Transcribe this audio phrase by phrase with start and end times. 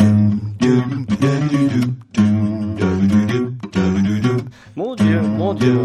[0.00, 0.06] Mon
[0.60, 0.82] Dieu,
[4.76, 5.80] mon Dieu, mon Dieu.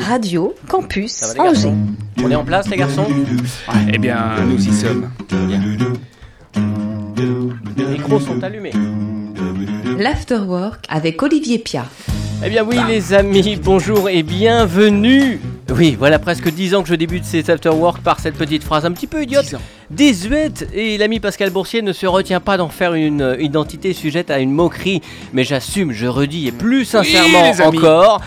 [0.00, 2.24] Radio Campus Ça va, les garçons Angers.
[2.24, 3.06] On est en place, les garçons
[3.92, 5.10] Eh bien, nous y sommes.
[5.46, 5.60] Bien.
[7.76, 8.72] Les micros sont allumés.
[9.98, 11.86] L'Afterwork avec Olivier Pia.
[12.44, 15.40] Eh bien oui les amis, bonjour et bienvenue
[15.74, 18.92] Oui, voilà presque 10 ans que je débute ces afterwork par cette petite phrase un
[18.92, 19.54] petit peu idiote,
[19.94, 20.28] Dix ans.
[20.30, 24.30] désuète, et l'ami Pascal Boursier ne se retient pas d'en faire une euh, identité sujette
[24.30, 25.02] à une moquerie,
[25.32, 28.20] mais j'assume, je redis, et plus sincèrement les encore,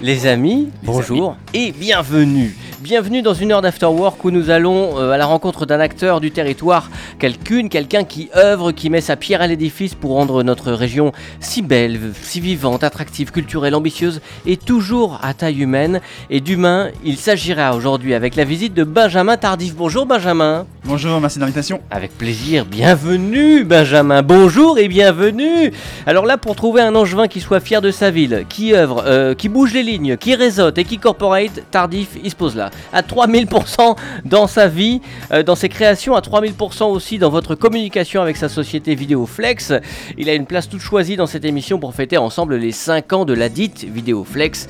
[0.00, 5.18] les amis, bonjour et bienvenue Bienvenue dans une heure d'afterwork où nous allons euh, à
[5.18, 9.46] la rencontre d'un acteur du territoire, quelqu'une, quelqu'un qui œuvre, qui met sa pierre à
[9.46, 15.34] l'édifice pour rendre notre région si belle, si vivante, attractive, culturelle, ambitieuse et toujours à
[15.34, 16.00] taille humaine.
[16.30, 19.74] Et d'humain, il s'agira aujourd'hui avec la visite de Benjamin Tardif.
[19.76, 20.64] Bonjour Benjamin.
[20.84, 21.82] Bonjour, merci de l'invitation.
[21.90, 25.70] Avec plaisir, bienvenue Benjamin, bonjour et bienvenue
[26.06, 29.34] Alors là, pour trouver un angevin qui soit fier de sa ville, qui œuvre, euh,
[29.34, 31.39] qui bouge les lignes, qui réseaute et qui corporate,
[31.70, 32.70] Tardif, il se pose là.
[32.92, 35.00] À 3000% dans sa vie,
[35.32, 39.72] euh, dans ses créations, à 3000% aussi dans votre communication avec sa société Vidéoflex.
[40.18, 43.24] Il a une place toute choisie dans cette émission pour fêter ensemble les 5 ans
[43.24, 44.68] de la dite Vidéoflex.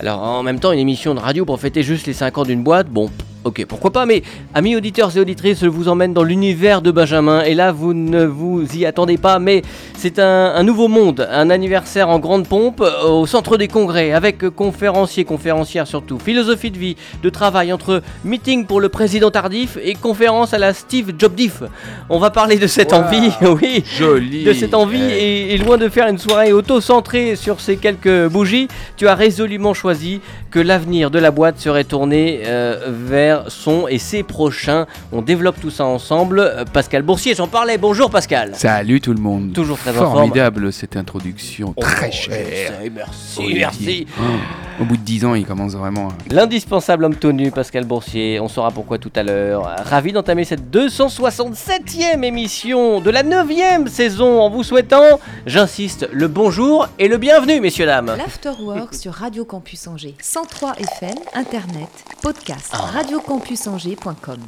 [0.00, 2.62] Alors en même temps, une émission de radio pour fêter juste les 5 ans d'une
[2.62, 3.10] boîte, bon,
[3.44, 4.22] ok, pourquoi pas, mais
[4.54, 8.24] amis auditeurs et auditrices, je vous emmène dans l'univers de Benjamin, et là vous ne
[8.24, 9.62] vous y attendez pas, mais
[9.96, 14.12] c'est un, un nouveau monde, un anniversaire en grande pompe euh, au centre des congrès,
[14.12, 19.76] avec conférenciers, conférencières surtout, philosophie de vie, de travail, entre meeting pour le président tardif
[19.82, 21.62] et conférence à la Steve Jobdif.
[22.08, 22.98] On va parler de cette Wow.
[23.00, 24.44] envie, oui, Joli.
[24.44, 28.68] de cette envie et, et loin de faire une soirée auto-centrée sur ces quelques bougies,
[28.96, 30.20] tu as résolument choisi
[30.52, 34.86] que l'avenir de la boîte serait tourné euh, vers son et ses prochains.
[35.10, 36.38] On développe tout ça ensemble.
[36.38, 37.78] Euh, Pascal Boursier, j'en parlais.
[37.78, 38.52] Bonjour Pascal.
[38.54, 39.52] Salut tout le monde.
[39.52, 39.92] Toujours très.
[39.92, 42.46] Formidable cette introduction, très Oh, chère.
[42.78, 43.58] je sais, Merci, Olivier.
[43.60, 44.06] merci.
[44.20, 46.08] Oh, au bout de 10 ans, il commence vraiment.
[46.08, 48.38] à- L'indispensable homme tenu, Pascal Boursier.
[48.40, 49.68] On saura pourquoi tout à l'heure.
[49.84, 56.86] Ravi d'entamer cette 267e émission de la 9e saison en vous souhaitant, j'insiste, le bonjour
[57.00, 58.12] et le bienvenue, messieurs, dames.
[58.16, 60.14] L'Afterwork sur Radio Campus Angers.
[60.20, 61.88] 103 FM, Internet,
[62.22, 62.78] podcast, Ah.
[62.94, 64.38] radiocampusangers.com.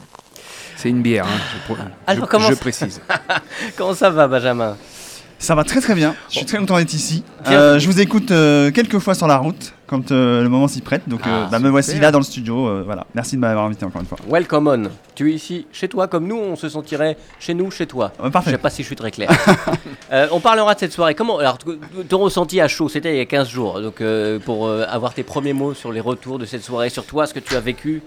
[0.76, 1.74] C'est une bière, hein, je,
[2.06, 3.00] Alors, je- comment je ça- précise.
[3.76, 4.76] Comment ça va, Benjamin?
[5.44, 6.14] Ça va très très bien.
[6.30, 7.22] Je suis très content d'être ici.
[7.48, 10.80] Euh, je vous écoute euh, quelques fois sur la route quand euh, le moment s'y
[10.80, 11.02] prête.
[11.06, 12.02] Donc Ah, bah, me voici super.
[12.04, 12.82] là dans le studio.
[12.84, 13.06] voilà.
[13.14, 14.16] Merci de m'avoir invité encore une fois.
[14.26, 14.90] Welcome on.
[15.14, 18.10] Tu es ici chez toi comme nous, on se sentirait chez nous, chez toi.
[18.18, 18.50] Ouais, Je parfait.
[18.52, 19.30] sais pas si je suis très clair.
[20.12, 21.14] Euh, on parlera de cette soirée.
[21.14, 21.66] Comment alors t-
[22.08, 23.80] ton ressenti à chaud, c'était il y a 15 jours.
[23.80, 27.04] Donc euh, pour euh, avoir tes premiers mots sur les retours de cette soirée, sur
[27.06, 28.02] toi, ce que tu as vécu.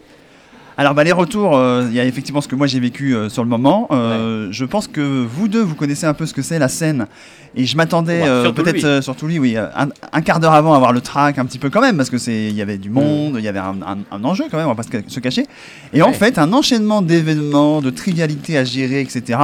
[0.80, 3.30] Alors bah, les retours, euh, il y a effectivement ce que moi j'ai vécu euh,
[3.30, 3.88] sur le moment.
[3.92, 7.08] Euh, Je pense que vous deux, vous connaissez un peu ce que c'est la scène.
[7.56, 10.94] Et je m'attendais Ouais, peut-être surtout lui, oui, un, un quart d'heure avant à avoir
[10.94, 13.36] le track un petit peu quand même parce que c'est il y avait du monde,
[13.40, 15.48] il y avait un, un- un enjeu quand même, on va pas se, cacher.
[15.94, 19.40] Et en fait, un enchaînement d'événements, de trivialités à gérer, etc.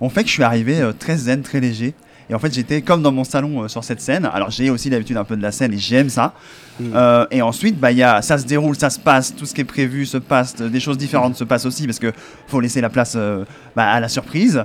[0.00, 1.94] ont fait que je suis arrivé très zen, très léger.
[2.30, 4.28] Et en fait, j'étais comme dans mon salon euh, sur cette scène.
[4.32, 6.34] Alors, j'ai aussi l'habitude un peu de la scène et j'aime ça.
[6.80, 6.92] Mm.
[6.94, 9.60] Euh, et ensuite, bah, y a, ça se déroule, ça se passe, tout ce qui
[9.60, 12.12] est prévu se passe, euh, des choses différentes se passent aussi parce que
[12.46, 13.44] faut laisser la place euh,
[13.76, 14.64] bah, à la surprise.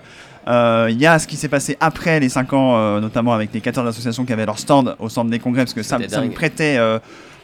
[0.50, 3.86] Il y a ce qui s'est passé après les 5 ans, notamment avec les 14
[3.86, 6.80] associations qui avaient leur stand au centre des congrès, parce que ça, ça me prêtait.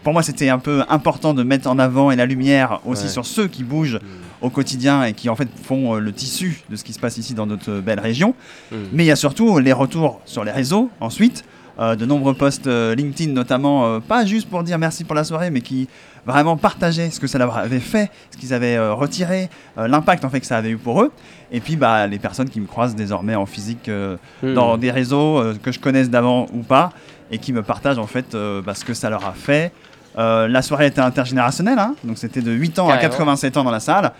[0.04, 3.04] Euh, pour moi, c'était un peu important de mettre en avant et la lumière aussi
[3.04, 3.10] Ouais.
[3.10, 4.00] sur ceux qui bougent
[4.42, 7.18] au quotidien et qui en fait font euh, le tissu de ce qui se passe
[7.18, 8.36] ici dans notre belle région.
[8.72, 8.76] Mm.
[8.94, 11.46] Mais il y a surtout les retours sur les réseaux ensuite,
[11.80, 15.24] euh, de nombreux posts euh, LinkedIn notamment, euh, pas juste pour dire merci pour la
[15.24, 15.88] soirée, mais qui
[16.26, 20.24] vraiment partageaient ce que ça leur avait fait, ce qu'ils avaient euh, retiré, euh, l'impact
[20.26, 21.12] en fait que ça avait eu pour eux.
[21.52, 24.54] Et puis bah, les personnes qui me croisent désormais en physique euh, Hmm.
[24.54, 26.92] dans des réseaux euh, que je connaisse d'avant ou pas,
[27.32, 29.72] et qui me partagent en fait euh, bah, ce que ça leur a fait.
[30.18, 33.12] Euh, la soirée était intergénérationnelle, hein, donc c'était de 8 ans à Carrément.
[33.12, 34.12] 87 ans dans la salle.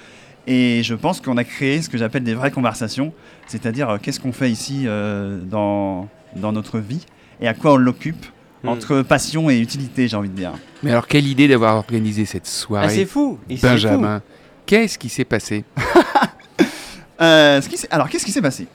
[0.48, 3.14] Et je pense qu'on a créé ce que j'appelle des vraies conversations,
[3.48, 7.06] c'est-à-dire euh, qu'est-ce qu'on fait ici euh, dans, dans notre vie
[7.42, 8.26] et à quoi on l'occupe,
[8.64, 8.70] Hmm.
[8.70, 10.54] entre passion et utilité, j'ai envie de dire.
[10.84, 13.38] Mais alors, quelle idée d'avoir organisé cette Ah, c'est soirée, fou.
[13.50, 14.22] c'est Benjamin?
[14.66, 15.66] Qu'est-ce qui s'est passé?
[17.22, 18.68] Euh, ce qui s'est- alors, qu'est-ce qui s'est passé?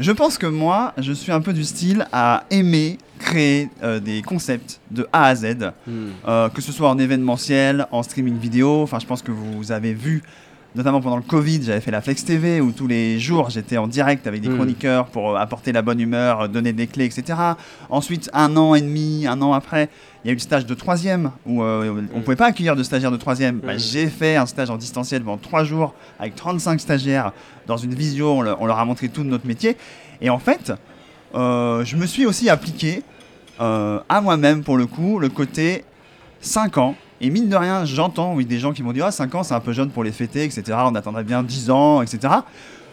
[0.00, 4.22] Je pense que moi, je suis un peu du style à aimer créer euh, des
[4.22, 5.72] concepts de A à Z.
[5.86, 6.08] Hmm.
[6.26, 8.82] euh, que ce soit en événementiel, en streaming vidéo.
[8.82, 10.22] Enfin, je pense que vous avez vu
[10.74, 13.86] Notamment pendant le Covid, j'avais fait la Flex TV où tous les jours j'étais en
[13.86, 14.56] direct avec des Mm.
[14.56, 17.38] chroniqueurs pour euh, apporter la bonne humeur, euh, donner des clés, etc.
[17.90, 19.88] Ensuite, un an et demi, un an après,
[20.24, 22.82] il y a eu le stage de troisième où euh, on pouvait pas accueillir de
[22.82, 23.60] stagiaires de troisième.
[23.60, 23.78] Bah, Mm.
[23.78, 27.30] J'ai fait un stage en distanciel pendant trois jours avec 35 stagiaires
[27.68, 28.32] dans une visio.
[28.32, 29.76] On, le- on leur a montré tout notre métier.
[30.20, 30.72] Et en fait,
[31.36, 33.02] euh, je me suis aussi appliqué
[33.60, 35.84] euh, à moi-même pour le coup le côté
[36.40, 36.96] 5 ans.
[37.20, 39.54] Et mine de rien, j'entends oui, des gens qui m'ont dit Ah, 5 ans, c'est
[39.54, 40.62] un peu jeune pour les fêter, etc.
[40.84, 42.34] On attendrait bien 10 ans, etc.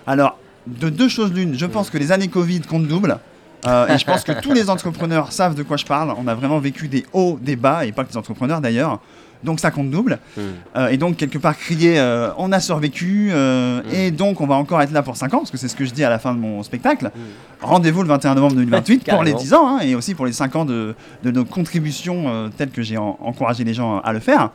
[0.06, 0.38] Alors,
[0.68, 3.20] de deux choses l'une, je pense que les années Covid comptent double.
[3.68, 6.14] Euh, et je pense que tous les entrepreneurs savent de quoi je parle.
[6.18, 9.00] On a vraiment vécu des hauts, des bas, et pas que les entrepreneurs d'ailleurs.
[9.44, 10.20] Donc ça compte double.
[10.38, 10.42] Mm.
[10.76, 13.94] Euh, et donc, quelque part, crier euh, on a survécu, euh, Mm.
[13.96, 15.86] et donc on va encore être là pour 5 ans, parce que c'est ce que
[15.86, 17.08] je dis à la fin de mon spectacle.
[17.08, 17.20] Mm.
[17.66, 19.38] Rendez-vous le 21 novembre 2028 pour les Carrément.
[19.40, 22.82] 10 ans, hein, et aussi pour les 5 ans de, de nos contributions telles que
[22.82, 24.52] j'ai en- encouragé les gens à le faire.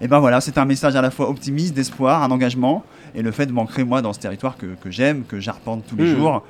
[0.00, 2.84] Et ben voilà, c'est un message à la fois optimiste, d'espoir, un engagement,
[3.16, 5.96] et le fait de m'ancrer moi dans ce territoire que, que j'aime, que j'arpente tous
[5.96, 6.44] les jours,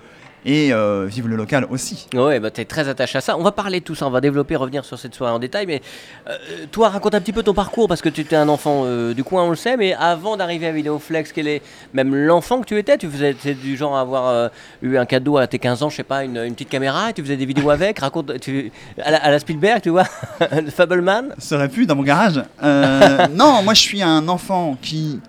[0.44, 2.06] et euh, vivre le local aussi.
[2.14, 3.37] Ouais, bah t'es très attaché à ça.
[3.37, 5.67] On va parler de tout ça, on va développer, revenir sur cette soirée en détail.
[5.67, 5.82] Mais
[6.29, 6.37] euh,
[6.70, 9.25] toi, raconte un petit peu ton parcours parce que tu étais un enfant euh, du
[9.25, 9.76] coin, on le sait.
[9.76, 11.62] Mais avant d'arriver à Vidéoflex, quel est
[11.93, 12.99] même l'enfant que tu étais?
[12.99, 14.49] Tu faisais du genre à avoir euh,
[14.82, 17.12] eu un cadeau à tes 15 ans, je sais pas, une, une petite caméra, et
[17.12, 17.99] tu faisais des vidéos avec?
[17.99, 18.70] Raconte, tu,
[19.02, 20.05] à, la, à la Spielberg, tu vois,
[20.70, 21.34] Fableman?
[21.38, 22.43] Ça aurait pu dans mon garage.
[23.32, 25.20] Non, moi je suis un enfant qui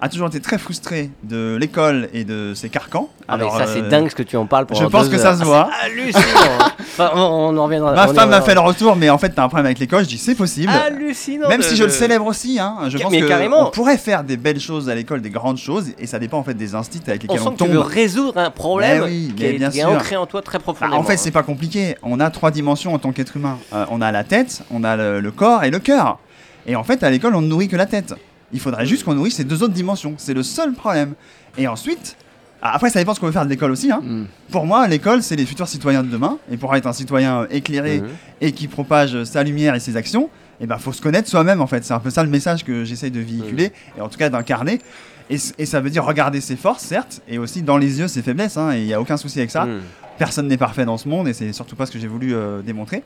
[0.00, 3.08] a toujours été très frustré de l'école et de ses carcans.
[3.28, 4.66] Ah, mais ça, euh, c'est dingue ce que tu en parles.
[4.70, 5.68] je pendant pense deux que ça se voit.
[5.72, 6.20] Ah, hallucinant.
[6.98, 7.92] Enfin, on, on en reviendra.
[7.94, 10.04] Ma on femme m'a fait le retour, mais en fait, t'as un problème avec l'école.
[10.04, 10.72] Je dis c'est possible.
[10.72, 11.48] Hallucinant.
[11.48, 13.68] Même de- si je le célèbre aussi, hein, je pense mais que carrément.
[13.68, 16.42] on pourrait faire des belles choses à l'école, des grandes choses, et ça dépend en
[16.44, 17.86] fait des instits avec On lesquels on, sent que tu veux tombe.
[17.92, 19.90] résoudre un problème Mais oui, qui, mais est, bien qui est sûr.
[19.90, 20.98] ancré en toi très Bah, profondément.
[20.98, 21.96] en fait, c'est pas compliqué.
[22.02, 23.58] On a trois dimensions en tant qu'être humain.
[23.74, 26.18] Euh, on a la tête, on a le, le corps et le cœur.
[26.66, 28.14] Et en fait, à l'école, on ne nourrit que la tête.
[28.52, 30.14] Il faudrait juste qu'on nourrisse ces deux autres dimensions.
[30.18, 31.14] C'est le seul problème.
[31.58, 32.16] Et ensuite,
[32.62, 33.90] ah, après, ça dépend ce qu'on veut faire de l'école aussi.
[33.90, 34.00] hein.
[34.02, 34.24] Mm.
[34.50, 36.38] Pour moi, l'école, c'est les futurs citoyens de demain.
[36.50, 38.08] Et pour être un citoyen éclairé Mhm.
[38.40, 41.66] et qui propage sa lumière et ses actions, il ben, faut se connaître soi-même en
[41.66, 41.84] fait.
[41.84, 44.80] C'est un peu ça le message que j'essaye de véhiculer et en tout cas d'incarner.
[45.28, 48.56] Et, ça veut dire regarder ses forces, certes, et aussi dans les yeux ses faiblesses.
[48.56, 49.66] hein, et il n'y a aucun souci avec ça.
[49.66, 49.80] Mm.
[50.18, 52.62] Personne n'est parfait dans ce monde et c'est surtout pas ce que j'ai voulu euh,
[52.62, 53.02] démontrer.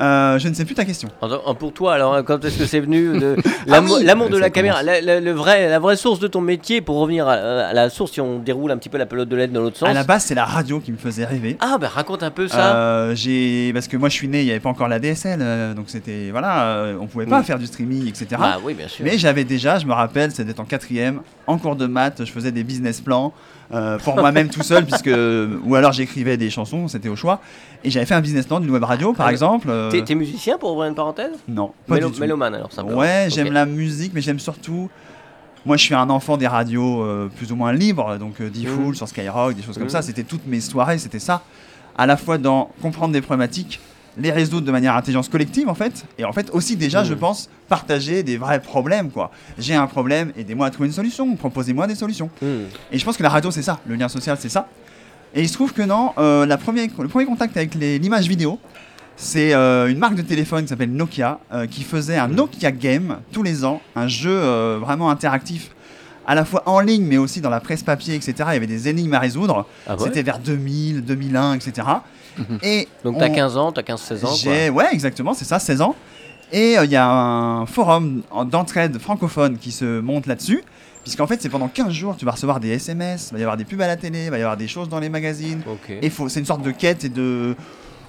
[0.00, 1.08] Euh, je ne sais plus ta question.
[1.58, 3.36] Pour toi, alors, quand est-ce que c'est venu de
[3.66, 4.32] l'amour oui.
[4.32, 7.26] de la caméra, la, la- le vrai, la vraie source de ton métier, pour revenir
[7.26, 9.60] à, à la source, si on déroule un petit peu la pelote de laine dans
[9.60, 9.88] l'autre sens.
[9.88, 11.56] À la base, c'est la radio qui me faisait rêver.
[11.60, 12.76] Ah, bah raconte un peu ça.
[12.76, 15.40] Euh, j'ai parce que moi je suis né, il n'y avait pas encore la DSL,
[15.42, 17.44] euh, donc c'était voilà, on pouvait pas Mm.
[17.44, 18.26] faire du streaming, etc.
[18.38, 19.04] Ah oui, bien sûr.
[19.04, 22.52] Mais j'avais déjà, je me rappelle, c'était en quatrième, en cours de maths, je faisais
[22.52, 23.32] des business plans
[23.72, 25.10] euh, pour moi-même tout seul, puisque
[25.64, 27.40] ou alors j'écrivais des chansons, c'était au choix.
[27.84, 29.68] Et j'avais fait un business plan d'une web radio, par Ah, exemple.
[29.70, 31.32] euh, T'es musicien pour ouvrir une parenthèse?
[31.48, 32.20] Non, pas Mélo- du tout.
[32.20, 32.98] Mélomane alors simplement.
[33.00, 34.88] Ouais, j'aime la musique, mais j'aime surtout.
[35.66, 38.94] Moi, je suis un enfant des radios euh, plus ou moins libres, donc euh, Mhm.
[38.94, 39.88] sur Skyrock, des choses comme Mhm.
[39.90, 40.02] ça.
[40.02, 41.42] C'était toutes mes soirées, c'était ça.
[41.96, 43.80] À la fois dans comprendre des problématiques,
[44.18, 47.48] les résoudre de manière intelligence collective, en fait, et en fait aussi déjà, je pense,
[47.68, 49.30] partager des vrais problèmes, quoi.
[49.58, 52.30] J'ai un problème, aidez-moi à trouver une solution, proposez-moi des solutions.
[52.42, 52.46] Mm.
[52.92, 54.68] Et je pense que la radio, c'est ça, le lien social, c'est ça.
[55.34, 58.26] Et il se trouve que non, euh, la première, le premier contact avec les- l'image
[58.28, 58.58] vidéo,
[59.16, 63.18] c'est euh, une marque de téléphone qui s'appelle Nokia, euh, qui faisait un Nokia Game
[63.32, 65.70] tous les ans, un jeu vraiment interactif,
[66.28, 68.34] à la fois en ligne, mais aussi dans la presse papier, etc.
[68.48, 69.66] Il y avait des énigmes à résoudre.
[69.86, 71.86] Ah ouais C'était vers 2000, 2001, etc.
[72.62, 74.34] Et Donc t'as on- 15 ans, t'as 15-16 ans.
[74.34, 75.96] j'ai, ouais, exactement, c'est ça, 16 ans.
[76.52, 80.62] Et euh, il y a un forum en- d'entraide francophone qui se monte là-dessus.
[81.02, 83.56] Puisqu'en fait, c'est pendant 15 jours, tu vas recevoir des SMS, il va y avoir
[83.56, 85.62] des pubs à la télé, il va y avoir des choses dans les magazines.
[85.66, 85.96] Ok.
[86.02, 87.56] Et faut- c'est une sorte de quête et de.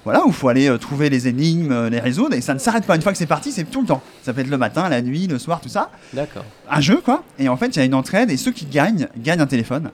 [0.04, 2.34] Voilà, où il faut aller euh, trouver les énigmes, euh, les résoudre.
[2.34, 2.96] Et ça ne s'arrête pas.
[2.96, 4.02] Une fois que c'est parti, c'est tout le temps.
[4.22, 5.90] Ça peut être le matin, la nuit, le soir, tout ça.
[6.14, 6.44] D'accord.
[6.70, 7.22] Un jeu, quoi.
[7.38, 9.90] Et en fait, il y a une entraide et ceux qui gagnent, gagnent un téléphone.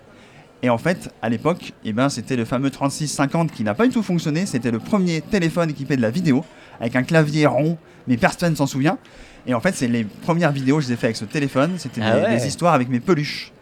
[0.62, 3.92] Et en fait, à l'époque, eh ben, c'était le fameux 3650 qui n'a pas du
[3.92, 4.46] tout fonctionné.
[4.46, 6.44] C'était le premier téléphone équipé de la vidéo,
[6.80, 8.98] avec un clavier rond, mais personne s'en souvient.
[9.46, 11.72] Et en fait, c'est les premières vidéos que je les ai fait avec ce téléphone.
[11.78, 12.36] C'était Ah des, ouais.
[12.36, 13.52] des histoires avec mes peluches.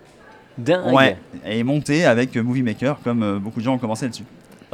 [0.56, 0.92] Dingue.
[0.94, 1.16] Ouais.
[1.46, 4.24] Et montées avec Movie Maker, comme euh, beaucoup de gens ont commencé là-dessus.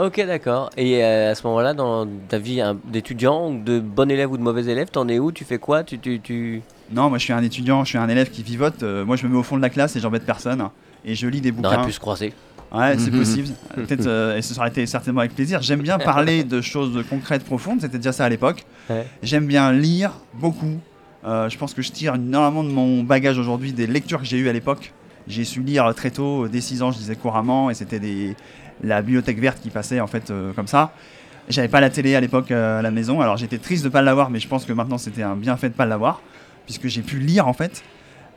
[0.00, 0.71] Ok, d'accord.
[0.76, 4.37] Et euh, à ce moment-là, dans ta vie hein, d'étudiant, ou de bon élève ou
[4.38, 5.30] de mauvais élève, t'en es où?
[5.33, 5.85] Tu fais quoi?
[5.85, 6.62] Tu, tu, tu...
[6.90, 8.83] Non, moi je suis un étudiant, je suis un élève qui vivote.
[8.83, 10.69] euh, moi je me mets au fond de la classe et j'embête personne.
[11.04, 12.33] Et je lis des On aurait pu se croiser.
[12.73, 13.49] Ouais, c'est possible.
[13.75, 15.61] Peut-être, euh, et ce serait été certainement avec plaisir.
[15.61, 17.80] J'aime bien parler de choses concrètes, profondes.
[17.80, 18.64] C'était déjà ça à l'époque.
[18.88, 19.07] Ouais.
[19.23, 20.78] J'aime bien lire beaucoup.
[21.25, 24.38] Euh, je pense que je tire énormément de mon bagage aujourd'hui des lectures que j'ai
[24.38, 24.92] eues à l'époque.
[25.28, 28.35] J'ai su lire très tôt, dès 6 ans, je lisais couramment et c'était des
[28.83, 30.93] la bibliothèque verte qui passait en fait euh, comme ça.
[31.49, 34.03] J'avais pas la télé à l'époque euh, à la maison, alors j'étais triste de pas
[34.03, 36.21] l'avoir, mais je pense que maintenant c'était un bienfait de pas l'avoir,
[36.65, 37.83] puisque j'ai pu lire en fait.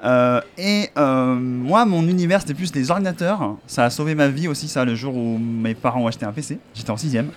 [0.03, 3.55] Euh, et moi, mon univers, c'était plus les ordinateurs.
[3.67, 6.33] Ça a sauvé ma vie aussi, ça, le jour où mes parents ont acheté un
[6.33, 6.59] PC.
[6.73, 7.29] J'étais en sixième.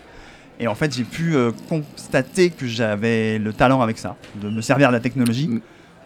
[0.58, 1.36] Et en fait, j'ai pu
[1.68, 5.60] constater que j'avais le talent avec ça, de me servir de la technologie.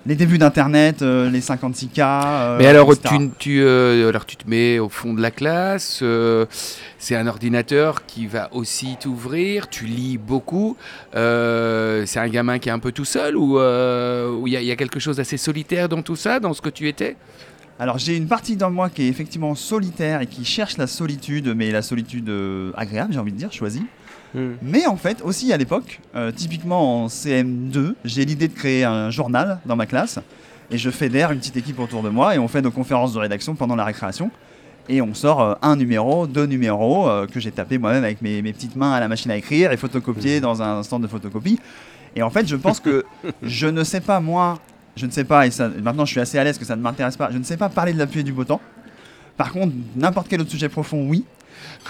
[0.07, 2.00] Les débuts d'Internet, euh, les 56K.
[2.00, 6.02] euh, Mais alors tu, tu, euh, alors, tu te mets au fond de la classe,
[6.99, 10.76] c'est un ordinateur qui va aussi t'ouvrir, tu lis beaucoup.
[11.12, 11.19] c'est
[12.19, 13.59] un gamin qui est un peu tout seul ou
[14.47, 16.88] il y, y a quelque chose d'assez solitaire dans tout ça, dans ce que tu
[16.88, 17.16] étais?
[17.78, 21.52] Alors j'ai une partie dans moi qui est effectivement solitaire et qui cherche la solitude,
[21.54, 22.30] mais la solitude
[22.75, 23.85] agréable, j'ai envie de dire, choisie.
[24.34, 24.52] Hmm.
[24.62, 29.10] Mais en fait, aussi à l'époque, euh, typiquement en CM2, j'ai l'idée de créer un
[29.10, 30.20] journal dans ma classe
[30.70, 33.18] et je fédère une petite équipe autour de moi et on fait nos conférences de
[33.18, 34.30] rédaction pendant la récréation.
[34.88, 38.42] Et on sort euh, un numéro, deux numéros euh, que j'ai tapé moi-même avec mes,
[38.42, 41.58] mes petites mains à la machine à écrire et photocopier dans un stand de photocopie.
[42.16, 43.04] Et en fait, je pense que
[43.42, 44.58] je ne sais pas, moi,
[44.96, 46.82] je ne sais pas, et ça, maintenant je suis assez à l'aise que ça ne
[46.82, 48.60] m'intéresse pas, je ne sais pas parler de la pluie et du beau temps.
[49.37, 51.25] Par contre, n'importe quel autre sujet profond, oui.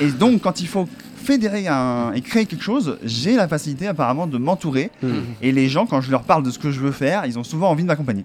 [0.01, 0.89] Et donc, quand il faut
[1.23, 4.91] fédérer un, et créer quelque chose, j'ai la facilité apparemment de m'entourer.
[5.03, 5.21] Hmm.
[5.43, 7.45] Et les gens, quand je leur parle de ce que je veux faire, ils ont
[7.45, 8.25] souvent envie de m'accompagner.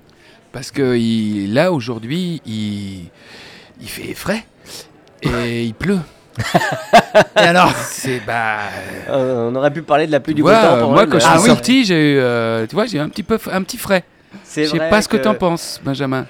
[0.52, 3.10] Parce que il- là aujourd'hui, il,
[3.82, 4.46] il fait frais
[5.22, 6.00] et il pleut.
[7.38, 8.58] Et alors C'est bah.
[9.10, 10.80] Euh, on aurait pu parler de la pluie du beau temps.
[10.80, 11.48] pour moi quand je suis Ah oui.
[11.48, 14.04] sorti, j'ai eu, euh, tu vois, j'ai eu un petit peu, un petit frais.
[14.56, 16.26] Je sais pas ce que, t'en penses, Benjamin.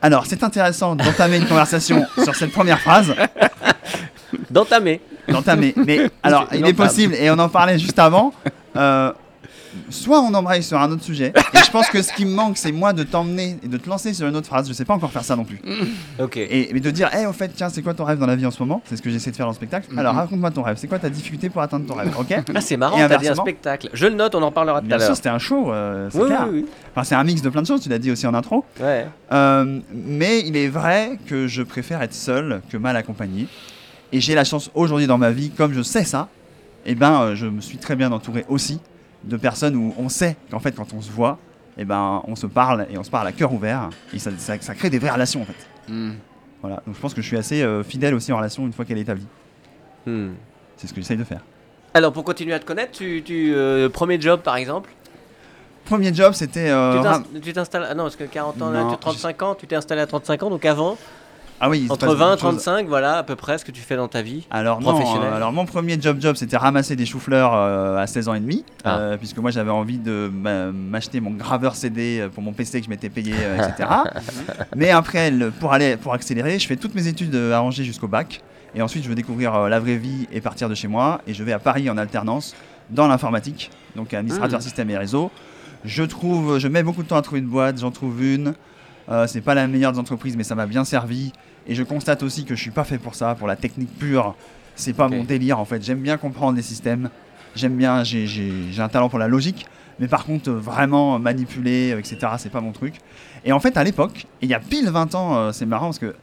[0.00, 3.14] Alors, c'est intéressant d'entamer une conversation sur cette première phrase.
[4.50, 5.00] D'entamer.
[5.28, 5.74] D'entamer.
[5.76, 8.32] Mais alors, il est possible, et on en parlait juste avant,
[8.76, 9.12] euh,
[9.90, 12.56] soit on embraye sur un autre sujet, et je pense que ce qui me manque,
[12.56, 14.66] c'est moi de t'emmener et de te lancer sur une autre phrase.
[14.68, 15.60] Je sais pas encore faire ça non plus.
[16.18, 16.36] Ok.
[16.38, 18.46] Et mais de dire, hé, au fait, tiens, c'est quoi ton rêve dans la vie
[18.46, 18.80] en ce moment?
[18.86, 19.88] C'est ce que j'essaie de faire dans le spectacle.
[19.92, 19.98] Mhm.
[19.98, 20.76] Alors, raconte-moi ton rêve.
[20.78, 22.14] C'est quoi ta difficulté pour atteindre ton rêve?
[22.18, 22.34] Ok?
[22.54, 23.90] Ah, c'est marrant, t'as dit un spectacle.
[23.92, 25.16] Je le note, on en parlera tout à Bien sûr, l'heure.
[25.16, 26.46] c'était un show, euh, c'est Oui, clair.
[26.50, 28.64] oui, Enfin, c'est un mix de plein de choses, tu l'as dit aussi en intro.
[28.78, 28.84] oui.
[28.84, 29.06] Ouais.
[29.32, 33.46] Euh, mais il est vrai que je préfère être seul que mal accompagné.
[34.12, 36.28] Et j'ai la chance aujourd'hui dans ma vie, comme je sais ça,
[36.84, 38.80] et ben, euh, je me suis très bien entouré aussi
[39.24, 41.38] de personnes où on sait qu'en fait, quand on se voit,
[41.78, 43.90] et ben, on se parle et on se parle à cœur ouvert.
[44.14, 45.92] Et ça, ça- ça crée des vraies relations en fait.
[45.92, 46.12] Hmm.
[46.62, 46.82] Voilà.
[46.86, 48.98] Donc je pense que je suis assez euh, fidèle aussi en relation une fois qu'elle
[48.98, 49.26] est établie.
[50.06, 50.30] Hmm.
[50.76, 51.40] C'est ce que j'essaye de faire.
[51.94, 54.90] Alors, pour continuer à te connaître, tu, tu, euh, premier job par exemple?
[55.86, 56.68] Premier job, c'était.
[56.70, 57.02] euh,
[57.42, 57.86] Tu t'installes.
[57.88, 60.00] Ah non, parce que 40 ans, Non, là, tu as 35 ans, tu t'es installé
[60.02, 60.98] à 35 ans, donc avant,
[61.60, 62.62] Ah oui, entre passe 20 et beaucoup de choses.
[62.64, 64.46] 35, voilà à peu près ce que tu fais dans ta vie.
[64.50, 65.32] Alors non, Professionnel.
[65.32, 68.40] euh, alors mon premier job job c'était ramasser des choux-fleurs euh, à 16 ans et
[68.40, 68.98] demi, Ah.
[68.98, 72.84] euh, puisque moi j'avais envie de m'a- m'acheter mon graveur CD pour mon PC que
[72.84, 73.88] je m'étais payé, euh, etc.
[74.76, 78.42] Mais après, pour aller pour accélérer, je fais toutes mes études à Angers jusqu'au bac,
[78.74, 81.42] et ensuite je veux découvrir la vraie vie et partir de chez moi, et je
[81.42, 82.54] vais à Paris en alternance
[82.90, 84.62] dans l'informatique, donc administrateur Mm.
[84.62, 85.30] système et réseau.
[85.84, 88.54] Je trouve, je mets beaucoup de temps à trouver une boîte, j'en trouve une.
[89.08, 91.32] Euh, c'est pas la meilleure des entreprises, mais ça m'a bien servi.
[91.66, 94.34] Et je constate aussi que je suis pas fait pour ça, pour la technique pure.
[94.74, 95.82] C'est pas mon délire en fait.
[95.84, 97.08] J'aime bien comprendre les systèmes.
[97.54, 99.66] J'aime bien, j'ai- j'ai j'ai un talent pour la logique.
[99.98, 102.96] Mais par contre, vraiment manipuler, euh, etc., c'est pas mon truc.
[103.46, 105.98] Et en fait, à l'époque, il y a pile 20 ans, euh, c'est marrant parce
[105.98, 106.14] que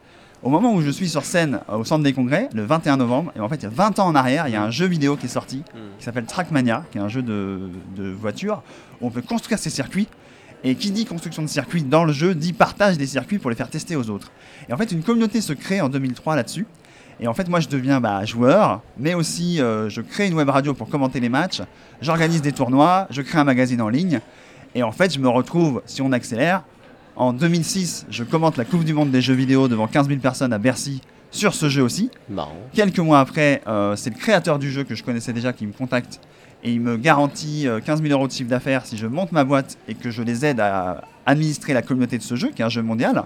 [0.44, 3.32] au moment où je suis sur scène euh, au centre des congrès, le 21 novembre,
[3.34, 4.86] et en fait, il y a 20 ans en arrière, il y a un jeu
[4.86, 5.78] vidéo qui est sorti Hmm.
[5.98, 8.62] qui s'appelle Trackmania, qui est un jeu de, de voiture
[9.00, 10.06] où on peut construire ses circuits.
[10.64, 13.56] Et qui dit construction de circuits dans le jeu dit partage des circuits pour les
[13.56, 14.32] faire tester aux autres.
[14.68, 16.66] Et en fait, une communauté se crée en 2003 là-dessus.
[17.20, 20.48] Et en fait, moi, je deviens bah, joueur, mais aussi euh, je crée une web
[20.48, 21.62] radio pour commenter les matchs,
[22.00, 24.20] j'organise des tournois, je crée un magazine en ligne.
[24.74, 26.64] Et en fait, je me retrouve, si on accélère,
[27.16, 30.52] en 2006, je commente la Coupe du Monde des jeux vidéo devant 15 000 personnes
[30.52, 32.10] à Bercy sur ce jeu aussi.
[32.72, 35.72] Quelques mois après, euh, c'est le créateur du jeu que je connaissais déjà qui me
[35.72, 36.20] contacte
[36.64, 39.44] et il me garantit euh, 15 000 euros de chiffre d'affaires si je monte ma
[39.44, 42.64] boîte et que je les aide à administrer la communauté de ce jeu, qui est
[42.64, 43.22] un jeu mondial.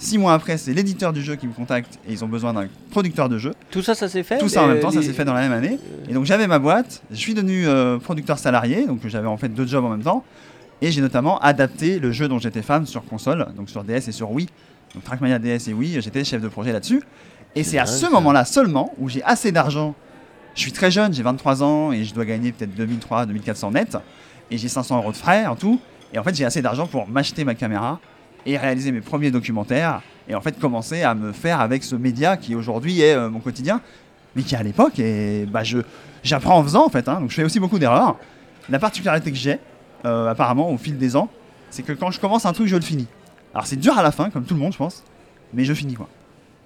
[0.00, 2.68] Six mois après, c'est l'éditeur du jeu qui me contacte et ils ont besoin d'un
[2.90, 3.52] producteur de jeu.
[3.72, 5.34] Tout ça, ça s'est fait Tout ça en euh, même temps, ça s'est fait dans
[5.34, 5.80] la même année.
[6.08, 9.48] Et donc j'avais ma boîte, je suis devenu euh, producteur salarié, donc j'avais en fait
[9.48, 10.24] deux jobs en même temps.
[10.80, 14.12] Et j'ai notamment adapté le jeu dont j'étais fan sur console, donc sur DS et
[14.12, 14.46] sur Wii.
[14.94, 17.02] Donc Trackmania DS et Wii, j'étais chef de projet là-dessus.
[17.56, 19.96] Et C'est à ce moment-là seulement où j'ai assez d'argent.
[20.54, 23.96] Je suis très jeune, j'ai 23 ans et je dois gagner peut-être 2300, 2400 net.
[24.50, 25.80] Et j'ai 500 euros de frais en tout.
[26.12, 28.00] Et en fait, j'ai assez d'argent pour m'acheter ma caméra
[28.46, 30.00] et réaliser mes premiers documentaires.
[30.28, 33.40] Et en fait, commencer à me faire avec ce média qui aujourd'hui est euh, mon
[33.40, 33.80] quotidien,
[34.34, 35.62] mais qui à l'époque, et bah,
[36.22, 37.08] j'apprends en faisant en fait.
[37.08, 37.20] hein.
[37.20, 38.16] donc je fais aussi beaucoup d'erreurs.
[38.68, 39.58] La particularité que j'ai,
[40.04, 41.28] euh, apparemment, au fil des ans,
[41.70, 43.06] c'est que quand je commence un truc, je le finis.
[43.54, 45.02] Alors c'est dur à la fin, comme tout le monde, je pense,
[45.54, 46.08] mais je finis quoi.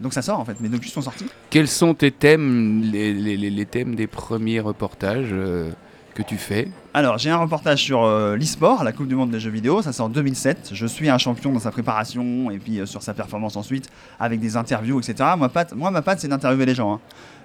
[0.03, 1.27] Donc ça sort en fait, mes documents sont sortis.
[1.51, 5.71] Quels sont tes thèmes, les, les- les- les thèmes des premiers reportages euh,
[6.15, 6.69] que tu fais?
[6.95, 9.81] Alors, j'ai un reportage sur euh, l'e-sport, la Coupe du Monde des jeux vidéo.
[9.81, 10.71] Ça c'est en 2007.
[10.73, 13.89] Je suis un champion dans sa préparation et puis euh, sur sa performance ensuite,
[14.21, 15.31] avec des interviews, etc.
[15.39, 16.95] Moi, patte- moi ma patte, c'est d'interviewer les gens.
[16.95, 17.01] hein.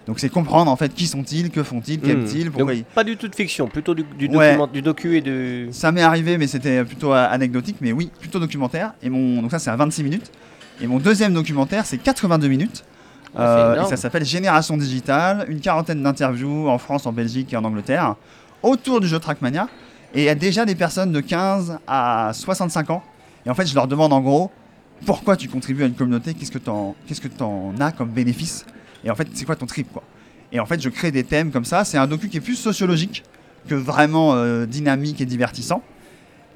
[0.07, 2.01] Donc, c'est comprendre en fait qui sont-ils, que font-ils, Hmm.
[2.01, 2.83] qu'aiment-ils, pourquoi Donc, ils.
[2.95, 4.47] Pas du tout de fiction, plutôt du, du, Ouais.
[4.55, 5.67] document- du docu et de.
[5.71, 8.93] Ça m'est arrivé, mais c'était plutôt euh, anecdotique, mais oui, plutôt documentaire.
[9.03, 10.31] Et mon, donc ça, c'est à 26 minutes.
[10.81, 12.83] Et mon deuxième documentaire, c'est 82 minutes.
[13.35, 17.57] Ah, Euh, et ça s'appelle Génération Digitale, une quarantaine d'interviews en France, en Belgique et
[17.57, 18.15] en Angleterre,
[18.63, 19.67] autour du jeu Trackmania.
[20.13, 23.03] Et il y a déjà des personnes de 15 à 65 ans.
[23.45, 24.51] Et en fait, je leur demande en gros,
[25.05, 26.33] pourquoi tu contribues à une communauté?
[26.33, 26.59] Qu'est-ce que
[27.07, 28.65] qu'est-ce que t'en as comme bénéfice?
[29.03, 30.03] Et en fait, c'est quoi ton trip quoi?
[30.51, 31.83] Et en fait, je crée des thèmes comme ça.
[31.83, 33.23] C'est un docu qui est plus sociologique
[33.67, 35.83] que vraiment euh, dynamique et divertissant.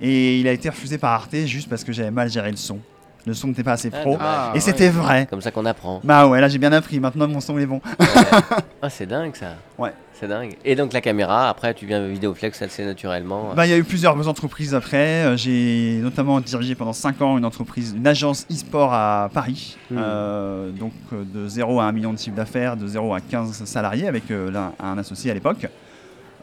[0.01, 2.79] Et il a été refusé par Arte juste parce que j'avais mal géré le son.
[3.25, 4.17] Le son n'était pas assez Ah, pro.
[4.19, 5.27] Ah, et c'était vrai.
[5.29, 6.01] Comme ça qu'on apprend.
[6.03, 6.99] Bah ouais, là j'ai bien appris.
[6.99, 7.81] Maintenant, mon son est bon.
[7.99, 8.05] Ouais.
[8.81, 9.55] ah, c'est dingue ça.
[9.77, 9.93] Ouais.
[10.13, 10.55] C'est dingue.
[10.63, 13.53] Et donc la caméra, après tu viens Vidéoflex, elle c'est naturellement.
[13.55, 15.25] Bah, il y a eu plusieurs entreprises après.
[15.25, 19.77] Euh, J'ai notamment dirigé pendant 5 ans une entreprise, une agence e-sport à Paris.
[19.89, 19.97] Hmm.
[19.99, 23.63] Euh, donc euh, de 0 à 1 million de chiffre d'affaires, de 0 à 15
[23.65, 25.67] salariés avec euh, un associé à l'époque.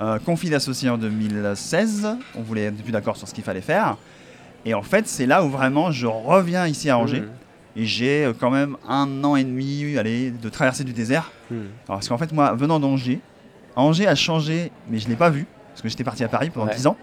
[0.01, 2.09] Euh, conflit d'associés en 2016.
[2.37, 3.97] On voulait être plus d'accord sur ce qu'il fallait faire.
[4.65, 7.21] Et en fait, c'est là où vraiment je reviens ici à Angers.
[7.21, 7.31] Mhm.
[7.77, 11.31] Et j'ai euh, quand même un an et demi allez, de traversée du désert.
[11.51, 13.21] Alors, parce qu'en fait, moi, venant d'Angers,
[13.77, 16.51] Angers a changé, mais je ne l'ai pas vu, parce que j'étais parti à Paris
[16.51, 16.75] pendant Ouais.
[16.75, 16.97] 10 ans.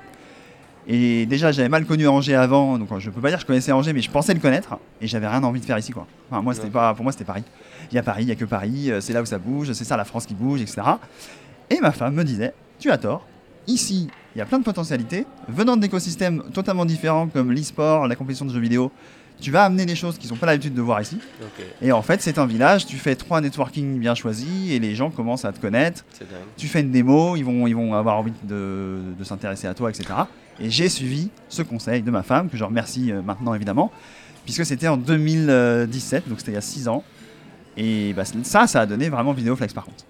[0.88, 3.72] Et déjà, j'avais mal connu Angers avant, donc je peux pas dire que je connaissais
[3.72, 6.06] Angers, mais je pensais le connaître, et j'avais rien envie de faire ici, quoi.
[6.30, 6.72] Enfin, moi, c'était Ouais.
[6.72, 7.44] pas, pour moi, c'était Paris.
[7.92, 9.72] Il y a Paris, il y a que Paris, euh, c'est là où ça bouge,
[9.74, 10.82] c'est ça la France qui bouge, etc.
[11.72, 13.26] Et ma femme me disait, tu as tort,
[13.68, 18.46] ici, il y a plein de potentialités, venant d'écosystèmes totalement différents comme l'e-sport, la compétition
[18.46, 18.92] de jeux vidéo,
[19.40, 21.20] tu vas amener des choses qu'ils n'ont pas l'habitude de voir ici.
[21.82, 25.10] Et en fait, c'est un village, tu fais trois networking bien choisis et les gens
[25.12, 26.06] commencent à te connaître.
[26.58, 29.90] Tu fais une démo, ils vont, ils vont avoir envie de, de s'intéresser à toi,
[29.90, 30.06] etc.
[30.60, 33.92] Et j'ai suivi ce conseil de ma femme, que je remercie euh, maintenant évidemment,
[34.46, 37.04] puisque c'était en 2017, donc c'était il y a 6 ans.
[37.76, 40.06] Et bah, ça, ça a donné vraiment Vidéoflex par contre.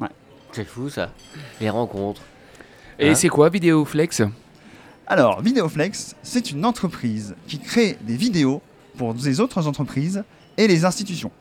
[0.00, 0.08] Ouais.
[0.50, 1.10] C'est fou ça.
[1.60, 2.22] Les rencontres.
[3.02, 4.22] Et Hein c'est quoi Vidéoflex?
[5.08, 8.62] Alors, Vidéoflex, c'est une entreprise qui crée des vidéos
[8.96, 10.22] pour des autres entreprises
[10.56, 11.32] et les institutions.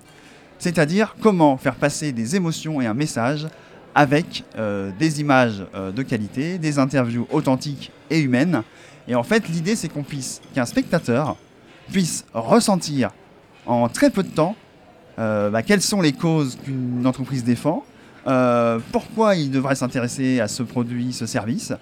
[0.58, 3.48] C'est-à-dire comment faire passer des émotions et un message
[3.94, 8.64] avec euh, des images euh, de qualité, des interviews authentiques et humaines.
[9.08, 11.38] Et en fait, l'idée, c'est qu'on puisse, qu'un spectateur
[11.92, 13.12] puisse ressentir
[13.68, 14.56] en très peu de temps
[15.20, 17.86] euh, bah, quelles sont les causes qu'une entreprise défend,
[18.28, 21.74] euh, pourquoi il devrait s'intéresser à ce produit, ce service,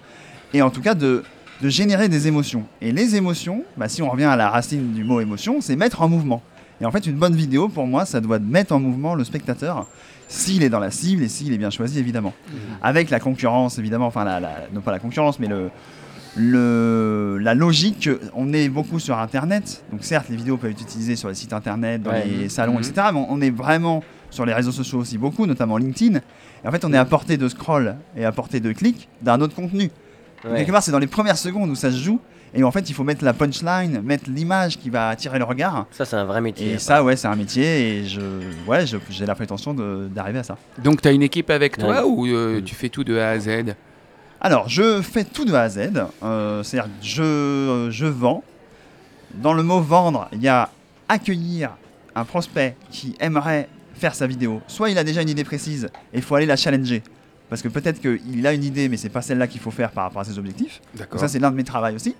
[0.54, 1.22] et en tout cas de,
[1.62, 2.64] de générer des émotions.
[2.80, 6.02] Et les émotions, bah, si on revient à la racine du mot émotion, c'est mettre
[6.02, 6.42] en mouvement.
[6.80, 9.86] Et en fait, une bonne vidéo, pour moi, ça doit mettre en mouvement le spectateur,
[10.28, 12.32] s'il est dans la cible et s'il est bien choisi, évidemment.
[12.82, 15.70] Avec la concurrence, évidemment, enfin, la, la- non pas la concurrence, mais le,
[16.36, 19.84] le, la logique, on est beaucoup sur Internet.
[19.92, 22.24] Donc certes, les vidéos peuvent être utilisées sur les sites Internet, dans Ouais.
[22.26, 22.78] les salons, Mhm.
[22.80, 23.08] etc.
[23.12, 26.18] Mais on est vraiment sur les réseaux sociaux aussi beaucoup, notamment LinkedIn.
[26.64, 29.40] Et en fait, on est à portée de scroll et à portée de clic d'un
[29.40, 29.90] autre contenu.
[30.44, 30.56] Ouais.
[30.58, 32.20] Quelque part, c'est dans les premières secondes où ça se joue.
[32.52, 35.86] Et en fait, il faut mettre la punchline, mettre l'image qui va attirer le regard.
[35.92, 36.72] Ça c'est un vrai métier.
[36.72, 37.98] Et ça, ouais, c'est un métier.
[38.00, 38.20] Et je,
[38.66, 40.56] ouais, je- j'ai la prétention de- d'arriver à ça.
[40.82, 42.08] Donc tu as une équipe avec toi Ouais.
[42.10, 42.64] ou euh, Mm.
[42.64, 43.48] tu fais tout de A à Z?
[44.40, 45.90] Alors, je fais tout de A à Z.
[46.24, 48.42] Euh, C'est-à-dire je, je vends.
[49.34, 50.70] Dans le mot vendre, il y a
[51.08, 51.70] accueillir
[52.16, 53.68] un prospect qui aimerait
[54.00, 54.60] faire sa vidéo.
[54.66, 57.02] Soit il a déjà une idée précise et il faut aller la challenger.
[57.50, 60.04] Parce que peut-être qu'il a une idée, mais c'est pas celle-là qu'il faut faire par
[60.04, 60.80] rapport à ses objectifs.
[60.94, 61.20] Donc D'accord.
[61.20, 62.14] ça, c'est l'un de mes travaux aussi.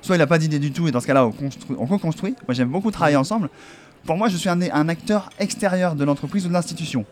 [0.00, 1.34] Soit il n'a pas d'idée du tout, et dans ce cas-là, on,
[1.78, 2.34] on co-construit.
[2.46, 3.48] Moi, j'aime beaucoup travailler ensemble.
[4.04, 7.04] Pour moi, je suis un, un acteur extérieur de l'entreprise ou de l'institution.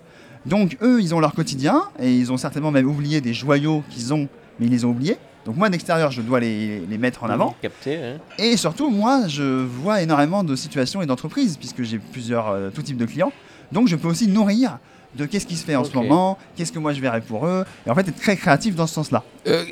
[0.47, 4.15] Donc, eux, ils ont leur quotidien, et ils ont certainement même oublié des joyaux qu'ils
[4.15, 4.29] ont,
[4.61, 5.17] mais ils les ont oubliés.
[5.45, 7.57] Donc, moi, d'extérieur, je dois les, les mettre en avant.
[7.61, 7.97] Capté.
[7.97, 8.19] hein.
[8.39, 12.83] Et surtout, moi, je vois énormément de situations et d'entreprises, puisque j'ai plusieurs, euh, tout
[12.83, 13.33] type de clients.
[13.75, 14.79] Donc, je peux aussi nourrir
[15.17, 17.65] de qu'est-ce qui se fait en ce moment, qu'est-ce que moi je verrais pour eux,
[17.87, 19.23] et en fait, être très créatif dans ce sens-là.
[19.47, 19.65] Euh,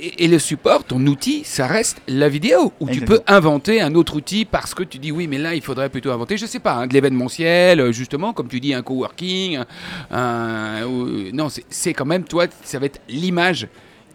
[0.00, 2.72] et, et le support, ton outil, ça reste la vidéo?
[2.80, 5.62] Ou tu peux inventer un autre outil parce que tu dis oui, mais là, il
[5.62, 8.82] faudrait plutôt inventer, je sais pas, hein, de l'événementiel, euh, justement, comme tu dis, un
[8.82, 9.58] coworking.
[9.58, 13.68] Un, un- ou- non, c'est- c'est quand même, toi, ça va être l'image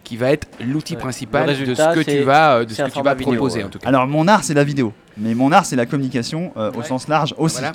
[0.03, 0.99] qui va être l'outil Ouais.
[0.99, 3.15] principal de ce que tu vas, euh, de c'est ce un que tu format vas
[3.19, 3.65] vidéo, proposer ouais.
[3.65, 3.87] en tout cas.
[3.87, 7.07] Alors, mon art, c'est la vidéo, mais mon art, c'est la communication euh, au sens
[7.07, 7.59] large aussi.
[7.59, 7.73] Voilà.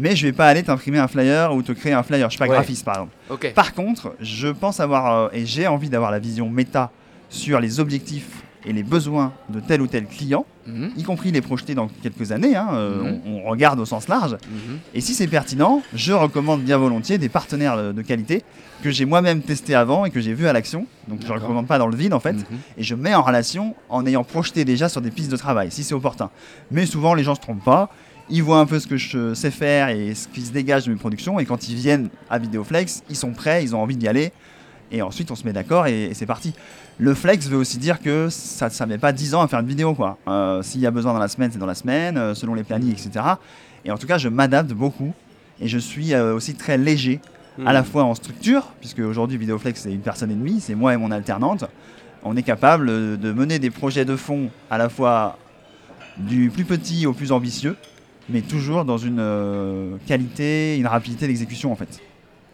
[0.00, 2.38] Mais je vais pas aller t'imprimer un flyer ou te créer un flyer, je suis
[2.38, 2.50] pas Ouais.
[2.56, 3.12] graphiste par exemple.
[3.54, 6.90] Par contre, je pense avoir, euh, et j'ai envie d'avoir la vision méta
[7.28, 11.40] sur les objectifs et les besoins de tel ou tel client, Mhm, y compris les
[11.40, 12.54] projeter dans quelques années.
[12.56, 13.20] hein, euh, Mhm.
[13.26, 14.32] on, on regarde au sens large.
[14.32, 14.78] mhm.
[14.94, 18.42] Et si c'est pertinent, je recommande bien volontiers des partenaires de de qualité
[18.82, 20.86] que j'ai moi-même testé avant et que j'ai vu à l'action.
[21.08, 22.36] Donc je ne recommande pas dans le vide en fait.
[22.76, 25.82] Et je mets en relation en ayant projeté déjà sur des pistes de travail, si
[25.82, 26.30] c'est opportun.
[26.70, 27.88] Mais souvent les gens se trompent pas.
[28.30, 30.92] Ils voient un peu ce que je sais faire et ce qui se dégage de
[30.92, 31.40] mes productions.
[31.40, 34.32] Et quand ils viennent à Vidéoflex, ils sont prêts, ils ont envie d'y aller.
[34.92, 36.54] Et ensuite on se met d'accord et, et c'est parti.
[36.98, 39.66] Le flex veut aussi dire que ça ne met pas 10 ans à faire une
[39.66, 39.94] vidéo.
[39.94, 40.18] quoi.
[40.28, 42.62] Euh, S'il y a besoin dans la semaine, c'est dans la semaine, euh, selon les
[42.62, 43.24] plannings, etc.
[43.84, 45.14] Et en tout cas, je m'adapte beaucoup.
[45.60, 47.20] Et je suis euh, aussi très léger
[47.66, 50.94] à la fois en structure, puisque aujourd'hui Vidéoflex c'est une personne et demie, c'est moi
[50.94, 51.64] et mon alternante.
[52.22, 55.36] On est capable de mener des projets de fond à la fois
[56.16, 57.76] du plus petit au plus ambitieux,
[58.32, 62.00] mais toujours dans une euh, qualité, une rapidité d'exécution en fait.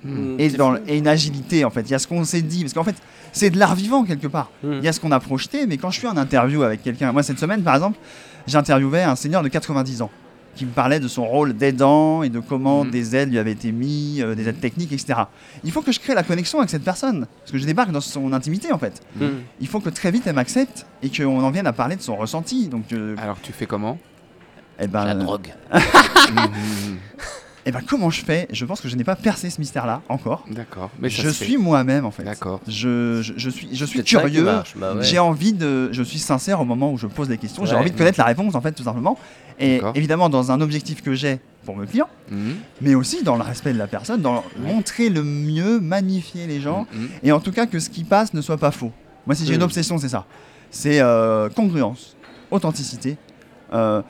[0.04, 0.82] Mm, Et, dans, fou.
[0.86, 1.82] et une agilité en fait.
[1.82, 2.96] Il y a ce qu'on s'est dit, parce qu'en fait
[3.32, 4.50] c'est de l'art vivant quelque part.
[4.62, 4.72] Mm.
[4.78, 7.12] Il y a ce qu'on a projeté, mais quand je suis en interview avec quelqu'un,
[7.12, 7.98] moi cette semaine par exemple,
[8.46, 10.10] j'interviewais un seigneur de 90 ans
[10.54, 13.72] qui me parlait de son rôle d'aidant et de comment des aides lui avaient été
[13.72, 15.20] mis, euh, des aides techniques, etc.
[15.64, 18.00] Il faut que je crée la connexion avec cette personne, parce que je débarque dans
[18.00, 19.02] son intimité en fait.
[19.60, 22.16] Il faut que très vite elle m'accepte et qu'on en vienne à parler de son
[22.16, 22.68] ressenti.
[22.68, 23.98] Donc, euh, Alors tu fais comment?
[24.80, 25.52] Eh ben, La euh, drogue.
[25.72, 26.98] Mhm.
[27.66, 28.46] eh ben, comment je fais?
[28.52, 30.44] Je pense que je n'ai pas percé ce mystère-là encore.
[30.50, 30.90] D'accord.
[31.00, 32.22] Mais ça je se suis moi-même en fait.
[32.24, 32.60] D'accord.
[32.68, 34.44] Je, je, je suis, je suis curieux.
[34.76, 35.02] bah ouais.
[35.02, 37.64] J'ai envie de, je suis sincère au moment où je pose des questions.
[37.64, 39.18] J'ai envie de connaître la réponse en fait, tout simplement.
[39.58, 43.42] Et évidemment dans un objectif que j'ai pour mes clients, Mhm, mais aussi dans le
[43.42, 47.08] respect de la personne, dans montrer le mieux, magnifier les gens, mhm.
[47.24, 48.92] et en tout cas que ce qui passe ne soit pas faux.
[49.26, 49.56] Moi, si j'ai Mm.
[49.56, 50.26] une obsession, c'est ça.
[50.70, 52.16] C'est euh, congruence,
[52.52, 53.16] authenticité.
[53.72, 54.00] Euh,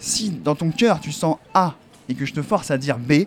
[0.00, 1.74] si dans ton cœur tu sens A
[2.08, 3.26] et que je te force à dire B,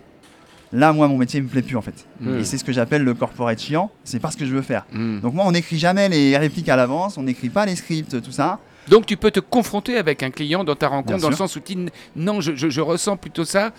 [0.72, 2.06] là, moi, mon métier me plaît plus en fait.
[2.20, 2.38] Mm.
[2.40, 3.90] Et c'est ce que j'appelle le corporate chiant.
[4.02, 4.84] C'est pas ce que je veux faire.
[4.92, 5.20] Mhm.
[5.20, 8.32] Donc moi, on n'écrit jamais les répliques à l'avance, on n'écrit pas les scripts, tout
[8.32, 8.58] ça.
[8.88, 11.56] Donc tu peux te confronter avec un client dans ta rencontre, Bien dans le sens
[11.56, 13.72] où tu n- non, je, je- je ressens plutôt ça.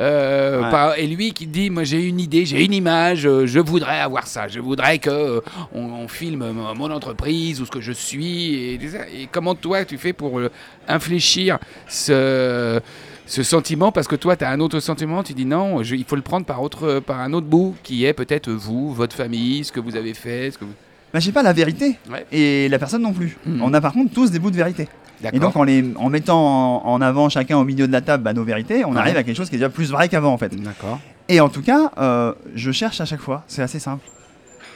[0.00, 0.70] euh, Ouais.
[0.70, 4.00] par- et lui qui dit, moi j'ai une idée, j'ai une image, euh, je voudrais
[4.00, 5.40] avoir ça, je voudrais que euh,
[5.74, 8.54] on, on filme mon entreprise ou ce que je suis.
[8.54, 10.40] Et, et comment toi tu fais pour
[10.88, 12.80] infléchir ce
[13.26, 13.92] ce sentiment?
[13.92, 16.22] Parce que toi tu as un autre sentiment, tu dis non, je- il faut le
[16.22, 19.80] prendre par autre par un autre bout qui est peut-être vous, votre famille, ce que
[19.80, 20.72] vous avez fait, ce que vous...
[21.12, 21.98] Bah, j'ai pas la vérité.
[22.10, 22.26] Ouais.
[22.32, 23.36] Et la personne non plus.
[23.46, 23.60] Mhm.
[23.62, 24.88] On a par contre tous des bouts de vérité.
[25.32, 28.24] Et donc en, les, en mettant en, en avant chacun au milieu de la table
[28.24, 28.98] bah, nos vérités, on Ouais.
[28.98, 30.52] arrive à quelque chose qui est déjà plus vrai qu'avant en fait.
[30.60, 30.98] D'accord.
[31.28, 34.04] Et en tout cas, euh, je cherche à chaque fois, c'est assez simple.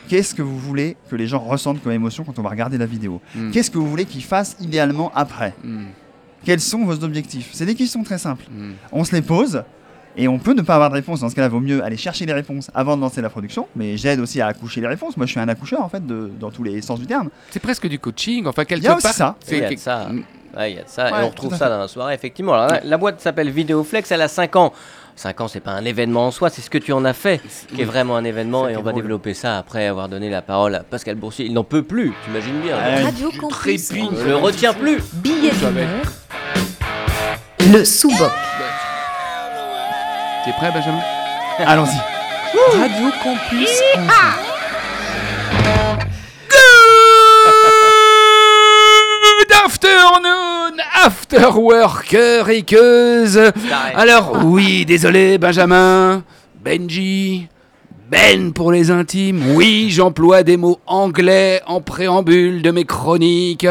[0.08, 2.86] Qu'est-ce que vous voulez que les gens ressentent comme émotion quand on va regarder la
[2.86, 3.20] vidéo?
[3.34, 3.50] Mm.
[3.50, 5.52] Qu'est-ce que vous voulez qu'ils fassent idéalement après?
[5.64, 5.86] Mm.
[6.44, 7.48] Quels sont vos objectifs?
[7.52, 8.44] C'est des questions très simples.
[8.92, 9.64] On se les pose
[10.16, 11.20] et on peut ne pas avoir de réponse.
[11.20, 13.66] Dans ce cas-là, vaut mieux aller chercher les réponses avant de lancer la production.
[13.76, 15.16] Mais j'aide aussi à accoucher les réponses.
[15.16, 17.28] Moi, je suis un accoucheur en fait, de- dans tous les sens du terme.
[17.50, 19.12] C'est presque du coaching, enfin quelque Il y a aussi part.
[19.14, 19.36] ça.
[19.44, 20.06] c'est Il y a de quelque- ça.
[20.10, 20.22] Mm.
[20.56, 21.04] Ouais, il y a de ça.
[21.12, 22.54] Ouais, et on retrouve ça dans la soirée, effectivement.
[22.54, 24.72] Alors, la, la boîte s'appelle Vidéoflex, elle a 5 ans.
[25.14, 27.40] 5 ans, c'est pas un événement en soi, c'est ce que tu en as fait
[27.74, 28.66] qui est vraiment un événement.
[28.68, 31.44] Et on va développer ça après avoir donné la parole à Pascal Boursier.
[31.46, 32.76] Il n'en peut plus, t'imagines bien.
[32.76, 33.02] Ouais.
[33.02, 34.98] Radio tu Campus ne le retient plus.
[35.14, 35.88] Billet d'humeur.
[37.72, 38.30] Le sous-boc.
[40.46, 41.00] T'es prêt, Benjamin
[41.58, 41.98] Allons-y.
[42.78, 43.68] Radio Campus.
[49.38, 53.40] Good afternoon, after worker et queuse.
[53.94, 56.22] Alors, oui, désolé, Benjamin,
[56.64, 57.48] Benji,
[58.08, 59.42] Ben pour les intimes.
[59.56, 63.66] Oui, j'emploie des mots anglais en préambule de mes chroniques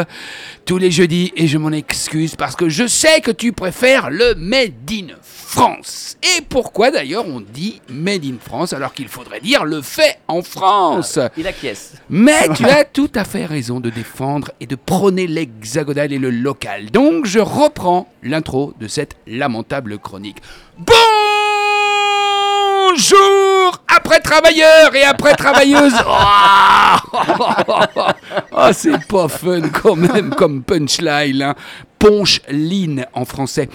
[0.65, 4.35] tous les jeudis et je m'en excuse parce que je sais que tu préfères le
[4.35, 5.15] Made in
[5.47, 6.17] France.
[6.37, 10.41] Et pourquoi d'ailleurs on dit Made in France alors qu'il faudrait dire le fait en
[10.41, 11.93] France Il acquiesce.
[12.09, 16.31] mais tu as tout à fait raison de défendre et de prôner l'hexagonal et le
[16.31, 16.89] local.
[16.91, 20.37] Donc je reprends l'intro de cette lamentable chronique.
[22.87, 25.93] Bonjour après travailleurs et après travailleuses.
[26.07, 27.01] Ah
[28.53, 31.41] Ah, c'est pas fun quand même comme punchline.
[31.41, 31.55] Hein.
[31.99, 33.69] Ponche-line en français.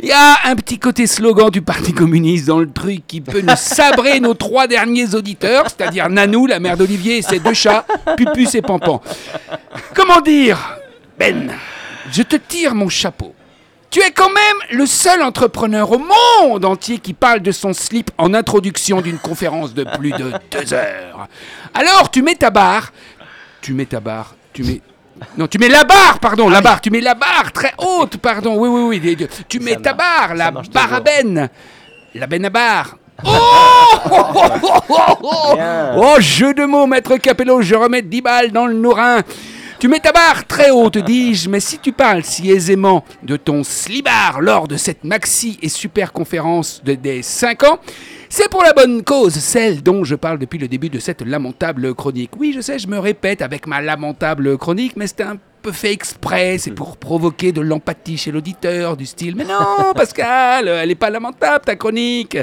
[0.00, 3.40] Il y a un petit côté slogan du Parti communiste dans le truc qui peut
[3.40, 7.86] nous sabrer nos trois derniers auditeurs, c'est-à-dire Nanou, la mère d'Olivier et ses deux chats,
[8.16, 9.00] Pupus et Pampan.
[9.94, 10.78] Comment dire
[11.18, 11.52] Ben,
[12.12, 13.34] je te tire mon chapeau.
[13.90, 18.10] Tu es quand même le seul entrepreneur au monde entier qui parle de son slip
[18.18, 21.28] en introduction d'une conférence de plus de deux heures.
[21.72, 22.92] Alors tu mets ta barre,
[23.62, 24.82] tu mets ta barre, tu mets...
[25.36, 28.56] Non, tu mets la barre, pardon, la barre, tu mets la barre très haute, pardon,
[28.58, 31.48] oui, oui, oui, tu mets ta marche, barre, la barre à benne,
[32.14, 32.96] la benne à barre.
[34.08, 39.22] Oh, oh, jeu de mots, maître Capello, je remets 10 balles dans le nourrin.
[39.78, 43.36] Tu mets ta barre très haut, te dis-je, mais si tu parles si aisément de
[43.36, 47.78] ton slibard lors de cette maxi et super conférence de, des 5 ans,
[48.28, 51.94] c'est pour la bonne cause, celle dont je parle depuis le début de cette lamentable
[51.94, 52.30] chronique.
[52.38, 55.92] Oui, je sais, je me répète avec ma lamentable chronique, mais c'est un peu fait
[55.92, 60.94] exprès, c'est pour provoquer de l'empathie chez l'auditeur, du style Mais non, Pascal, elle est
[60.94, 62.38] pas lamentable ta chronique.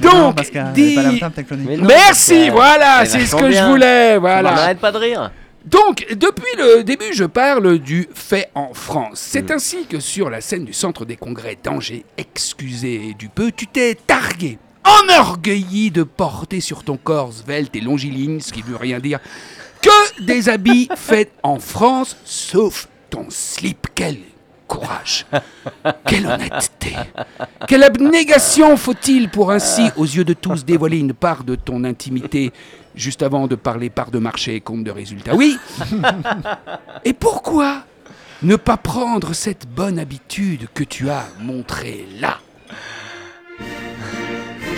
[0.00, 0.36] Donc,
[0.74, 1.66] dis- est pas lamentable, ta chronique.
[1.68, 2.52] Mais non, Merci, Pascal.
[2.52, 4.50] voilà, C'est ce que je voulais, Voilà.
[4.50, 5.30] Arrête pas de rire.
[5.64, 9.12] Donc, depuis le début, je parle du fait en France.
[9.12, 9.16] Mm.
[9.16, 13.66] C'est ainsi que sur la scène du centre des congrès d'Angers, excusez du peu, tu
[13.66, 14.58] t'es targué,
[15.02, 19.20] enorgueilli de porter sur ton corps svelte et longiligne, ce qui veut rien dire,
[19.82, 23.86] que des habits faits en France, sauf ton slip.
[23.94, 24.18] Quel
[24.68, 25.26] courage,
[26.04, 26.94] quelle honnêteté,
[27.66, 32.52] quelle abnégation faut-il pour ainsi, aux yeux de tous, dévoiler une part de ton intimité
[32.94, 35.34] juste avant de parler part de marché et compte de résultats?
[35.34, 35.58] Oui
[37.04, 37.84] Et pourquoi
[38.42, 42.38] ne pas prendre cette bonne habitude que tu as montrée là?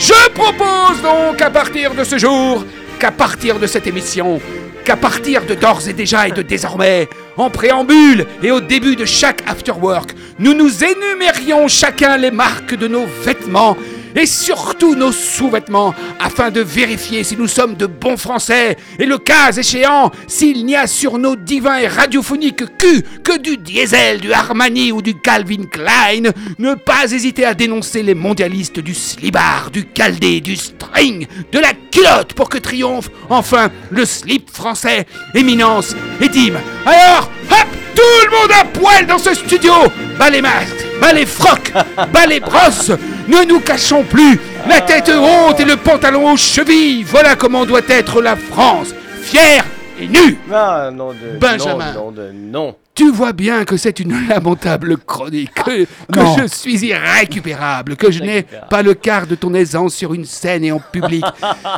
[0.01, 2.65] Je propose donc à partir de ce jour,
[2.99, 4.41] qu'à partir de cette émission,
[4.83, 9.05] qu'à partir de d'ores et déjà et de désormais, en préambule et au début de
[9.05, 13.77] chaque afterwork, nous nous énumérions chacun les marques de nos vêtements
[14.15, 18.77] et surtout nos sous-vêtements afin de vérifier si nous sommes de bons Français.
[18.99, 23.57] Et le cas échéant, s'il n'y a sur nos divins et radiophoniques culs que du
[23.57, 28.95] diesel, du Armani ou du Calvin Klein, ne pas hésiter à dénoncer les mondialistes du
[28.95, 35.07] slibard, du caldé, du string, de la culotte pour que triomphe enfin le slip français,
[35.35, 36.59] éminence et dîme.
[36.87, 39.73] Alors, hop, tout le monde à poil dans ce studio.
[40.19, 41.73] Bas les masques, bas les frocs,
[42.13, 42.93] bas les brosses
[43.31, 44.39] Ne nous cachons plus
[44.69, 48.89] La tête haute et le pantalon aux chevilles Voilà comment doit être la France
[49.23, 49.65] Fière
[50.01, 51.39] et nue Ah, non de.
[51.39, 51.93] Benjamin.
[51.93, 52.31] Non, non de.
[52.33, 52.77] Non.
[52.95, 56.37] tu vois bien que c'est une lamentable chronique, que, que Non.
[56.39, 60.65] je suis irrécupérable, que je n'ai pas le quart de ton aisance sur une scène
[60.65, 61.23] et en public.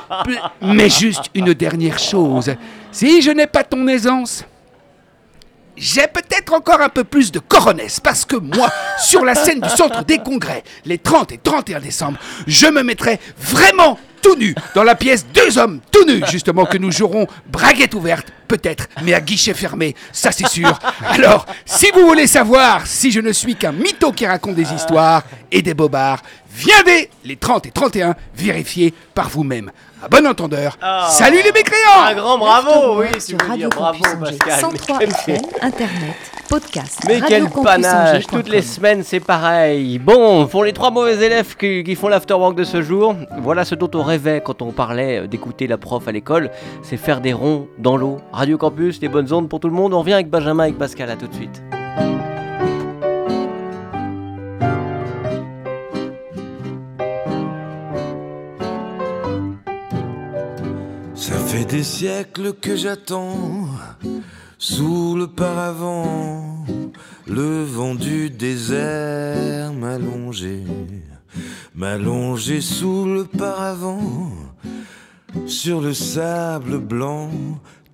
[0.63, 2.55] Mais juste une dernière chose.
[2.93, 4.45] Si je n'ai pas ton aisance,
[5.77, 9.69] j'ai peut-être encore un peu plus de coronesse parce que moi, sur la scène du
[9.69, 14.85] centre des congrès, les 30 et 31 décembre, je me mettrai vraiment tout nu dans
[14.85, 19.21] la pièce Deux hommes tout nus, justement, que nous jouerons braguette ouverte, peut-être, mais à
[19.21, 20.79] guichet fermé, ça c'est sûr.
[21.09, 25.25] Alors, si vous voulez savoir si je ne suis qu'un mytho qui raconte des histoires
[25.51, 29.71] et des bobards, viendez les 30 et 31 vérifier par vous-même.
[30.05, 30.77] À bon entendeur,
[31.11, 34.59] salut les mécréants Un grand bravo, oui, veux dire Radio bravo Pascal.
[34.61, 36.17] 103 Mais FM, Internet,
[36.49, 37.03] podcast.
[37.07, 40.01] Mais quel panache Toutes les semaines c'est pareil.
[40.01, 43.77] Bon, pour les trois mauvais élèves qui, qui font l'afterwork de ce jour, voilà ce
[43.77, 46.51] dont on rêvait quand on parlait d'écouter la prof à l'école,
[46.83, 48.17] c'est faire des ronds dans l'eau.
[48.33, 49.95] Radio Campus, les bonnes ondes pour tout le monde.
[49.95, 51.63] On revient avec Benjamin, avec Pascal, à tout de suite.
[61.23, 63.69] Ça fait des siècles que j'attends
[64.59, 66.67] sous le paravent,
[67.29, 70.65] le vent du désert m'allonger,
[71.77, 74.33] m'allonger sous le paravent,
[75.47, 77.31] sur le sable blanc,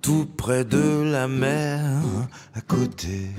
[0.01, 2.01] tout près de la mer,
[2.55, 3.29] à côté.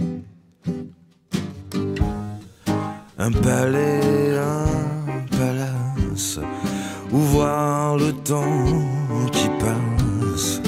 [3.18, 6.38] Un palais, un palace,
[7.12, 8.66] où voir le temps
[9.32, 10.60] qui passe.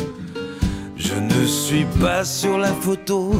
[0.96, 3.33] Je ne suis pas sur la photo,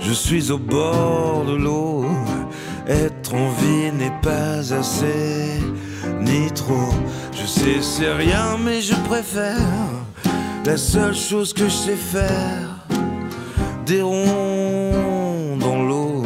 [0.00, 2.04] je suis au bord de l'eau.
[2.88, 5.60] Être en vie n'est pas assez,
[6.20, 6.92] ni trop.
[7.32, 9.56] Je sais, c'est rien, mais je préfère
[10.64, 12.68] la seule chose que je sais faire.
[13.86, 16.24] Des ronds dans l'eau,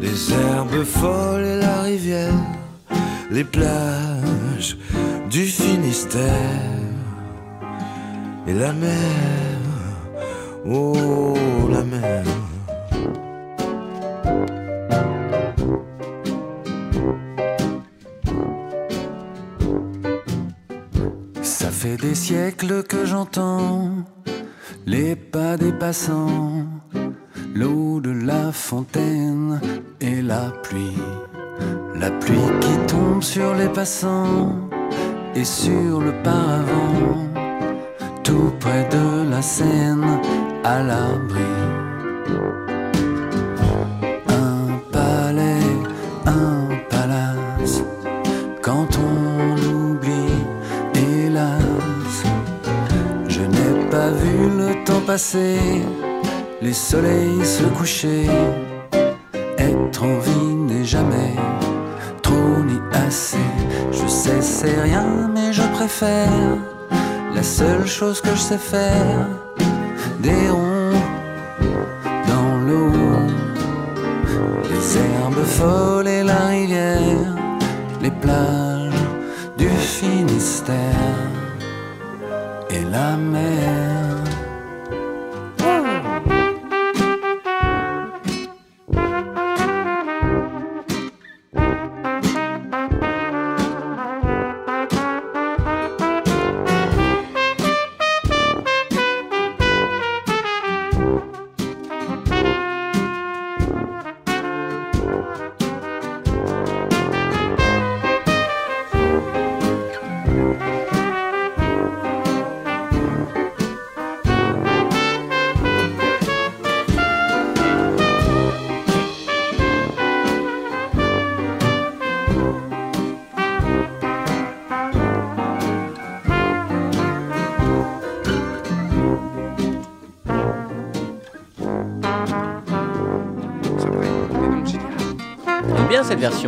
[0.00, 2.32] les herbes folles et la rivière,
[3.34, 4.78] les plages
[5.28, 6.22] du Finistère
[8.46, 9.58] et la mer,
[10.64, 11.34] oh
[11.68, 12.24] la mer.
[21.42, 24.04] Ça fait des siècles que j'entends
[24.86, 26.66] les pas des passants,
[27.52, 29.60] l'eau de la fontaine
[30.00, 31.02] et la pluie.
[32.04, 34.52] La pluie qui tombe sur les passants
[35.34, 37.24] et sur le paravent,
[38.22, 40.20] tout près de la Seine,
[40.64, 41.54] à l'abri.
[44.28, 45.70] Un palais,
[46.26, 47.82] un palace,
[48.60, 50.44] quand on oublie,
[50.94, 52.22] hélas,
[53.28, 55.56] je n'ai pas vu le temps passé,
[56.60, 58.26] les soleils se coucher.
[59.56, 61.34] Être en vie n'est jamais
[63.06, 66.56] Je sais, c'est rien, mais je préfère
[67.34, 69.28] la seule chose que je sais faire
[70.20, 70.98] des ronds
[72.26, 72.92] dans l'eau.
[74.70, 77.36] Les herbes folles et la rivière,
[78.00, 79.04] les plages
[79.58, 80.78] du Finistère
[82.70, 83.93] et la mer.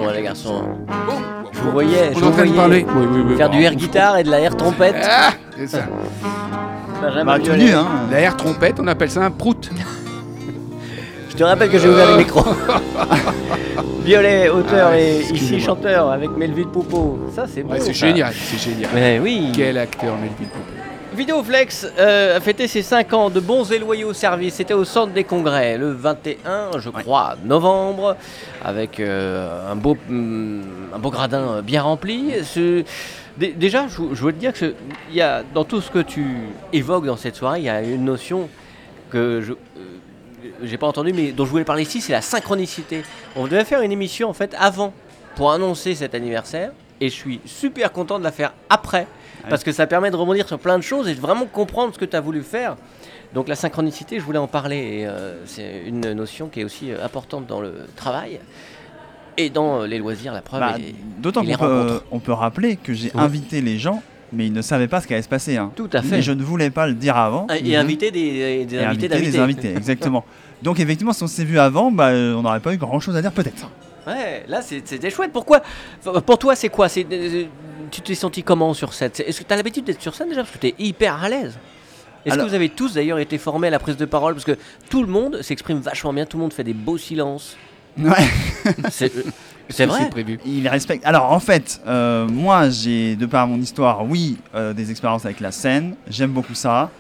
[0.05, 0.63] Hein, les garçons.
[1.53, 2.87] Je vous voyais, je vous en train de voyais parler.
[2.95, 3.37] Oui, oui, oui.
[3.37, 4.97] faire du air guitare et de la air trompette.
[5.03, 5.87] Ah, c'est ça.
[7.03, 7.59] Benjamin Bah, Violet.
[7.59, 7.87] tenu, hein.
[8.11, 9.71] La air trompette, on appelle ça un prout.
[11.31, 12.43] Je te rappelle que j'ai ouvert le micro.
[14.05, 17.19] Violet, auteur Ah et ici chanteur avec Melville Poupeau.
[17.35, 17.73] Ça, c'est beau.
[17.73, 18.91] Ouais, c'est génial, c'est génial.
[18.95, 19.51] Mais oui.
[19.55, 20.76] Quel acteur, Melville Poupeau.
[21.15, 24.55] Vidéoflex euh, a fêté ses 5 ans de bons et loyaux services.
[24.55, 28.17] C'était au centre des congrès le 21, je crois, novembre,
[28.65, 30.63] avec euh, un, beau, hum,
[30.95, 32.33] un beau gradin bien rempli.
[32.45, 32.85] Ce-
[33.39, 34.75] déjà, je, je veux te dire que ce-
[35.11, 36.27] il y a, dans tout ce que tu
[36.73, 38.49] évoques dans cette soirée, il y a une notion
[39.11, 39.53] que je.
[39.53, 39.57] euh,
[40.65, 43.03] j'ai pas entendu, mais dont je voulais parler ici, c'est la synchronicité.
[43.37, 44.93] On devait faire une émission en fait avant
[45.35, 49.07] pour annoncer cet anniversaire, et je suis super content de la faire après,
[49.49, 51.99] parce que ça permet de rebondir sur plein de choses et de vraiment comprendre ce
[51.99, 52.77] que tu as voulu faire.
[53.35, 56.91] Donc la synchronicité, je voulais en parler, et euh, c'est une notion qui est aussi
[56.93, 58.41] euh, importante dans le travail
[59.37, 60.61] et dans euh, les loisirs, la preuve.
[60.61, 60.77] Bah,
[61.19, 62.05] D'autant qu'on peut, rencontres.
[62.11, 63.21] on peut rappeler que j'ai Oui.
[63.21, 65.57] invité les gens, mais ils ne savaient pas ce qui allait se passer.
[65.57, 65.73] hein.
[65.77, 66.19] Tout à fait.
[66.19, 67.47] Et je ne voulais pas le dire avant.
[67.49, 67.75] Et Mhm.
[67.81, 70.25] inviter des, des et invités inviter les invités, exactement.
[70.63, 73.23] Donc effectivement, si on s'est vu avant, bah, on n'aurait pas eu grand chose à
[73.23, 73.69] dire peut-être.
[74.07, 75.33] Ouais, là c'est- c'était chouette.
[75.33, 75.61] Pourquoi
[76.25, 76.89] Pour toi, c'est quoi?
[76.89, 77.05] C'est
[77.91, 80.43] Tu t'es senti comment sur scène Est-ce que tu as l'habitude d'être sur scène déjà
[80.43, 81.59] Parce que tu es hyper à l'aise.
[82.25, 84.45] Est-ce Alors- que vous avez tous d'ailleurs été formés à la prise de parole Parce
[84.45, 84.57] que
[84.91, 87.57] tout le monde s'exprime vachement bien, tout le monde fait des beaux silences.
[87.99, 88.13] Ouais.
[88.91, 89.23] C'est euh,
[89.69, 90.39] c'est vrai C'est prévu.
[90.47, 91.05] Il respecte.
[91.05, 95.41] Alors en fait, euh, moi j'ai, de par mon histoire, oui, euh, des expériences avec
[95.41, 95.97] la scène.
[96.09, 96.91] J'aime beaucoup ça.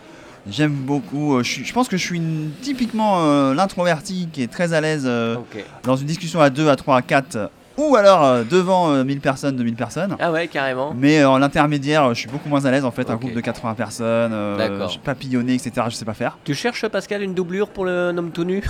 [0.50, 1.36] J'aime beaucoup.
[1.36, 4.72] euh, je, suis- je pense que je suis une- typiquement euh, l'introverti qui est très
[4.72, 5.36] à l'aise euh,
[5.84, 9.20] dans une discussion à 2, à 3, à 4, ou alors euh, devant euh, 1000
[9.20, 10.16] personnes, 2000 personnes.
[10.20, 10.94] Ah ouais, carrément.
[10.96, 13.08] Mais euh, en l'intermédiaire, euh, je suis beaucoup moins à l'aise en fait.
[13.10, 14.88] Un groupe de 80 personnes, euh, D'accord.
[14.88, 15.72] je- papillonner, etc.
[15.90, 16.38] Je sais pas faire.
[16.44, 18.62] Tu cherches, Pascal, une doublure pour le homme tout nu?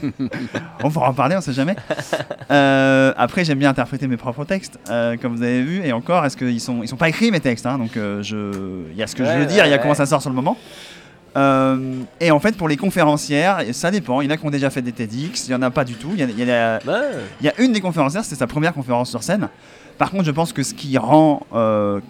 [0.82, 1.76] On pourra en parler, on sait jamais.
[2.50, 5.82] Euh, après, j'aime bien interpréter mes propres textes, euh, comme vous avez vu.
[5.84, 8.88] Et encore, est-ce qu'ils sont, ils sont pas écrits mes textes, hein, donc euh, je,
[8.90, 10.20] il y a ce que je Ouais, veux dire, il y a comment ça sort
[10.20, 10.56] sur le moment.
[11.36, 14.20] Euh, et en fait, pour les conférencières, ça dépend.
[14.20, 15.84] Il y en a qui ont déjà fait des TEDx, il y en a pas
[15.84, 16.10] du tout.
[16.14, 17.08] Il y, a- il y a- Ouais.
[17.40, 19.48] il y a une des conférencières, c'était sa première conférence sur scène.
[19.98, 22.00] Par contre, je pense que ce qui rend euh,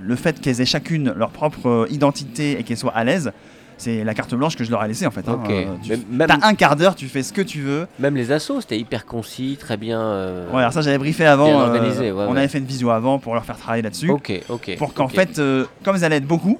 [0.00, 3.32] le fait qu'elles aient chacune leur propre euh, identité et qu'elles soient à l'aise,
[3.76, 5.26] c'est la carte blanche que je leur ai laissée en fait.
[5.26, 5.40] hein.
[5.82, 7.86] Tu même- T'as un quart d'heure, tu fais ce que tu veux.
[7.98, 10.00] Même les assos, c'était hyper concis, très bien.
[10.00, 11.46] euh, Ouais, alors ça j'avais briefé avant.
[11.46, 12.38] Bien organisé, ouais, on ouais.
[12.38, 14.10] avait fait une visio avant pour leur faire travailler là-dessus.
[14.10, 14.76] Ok, ok.
[14.78, 16.58] pour qu'en fait, euh, comme ils allaient être beaucoup,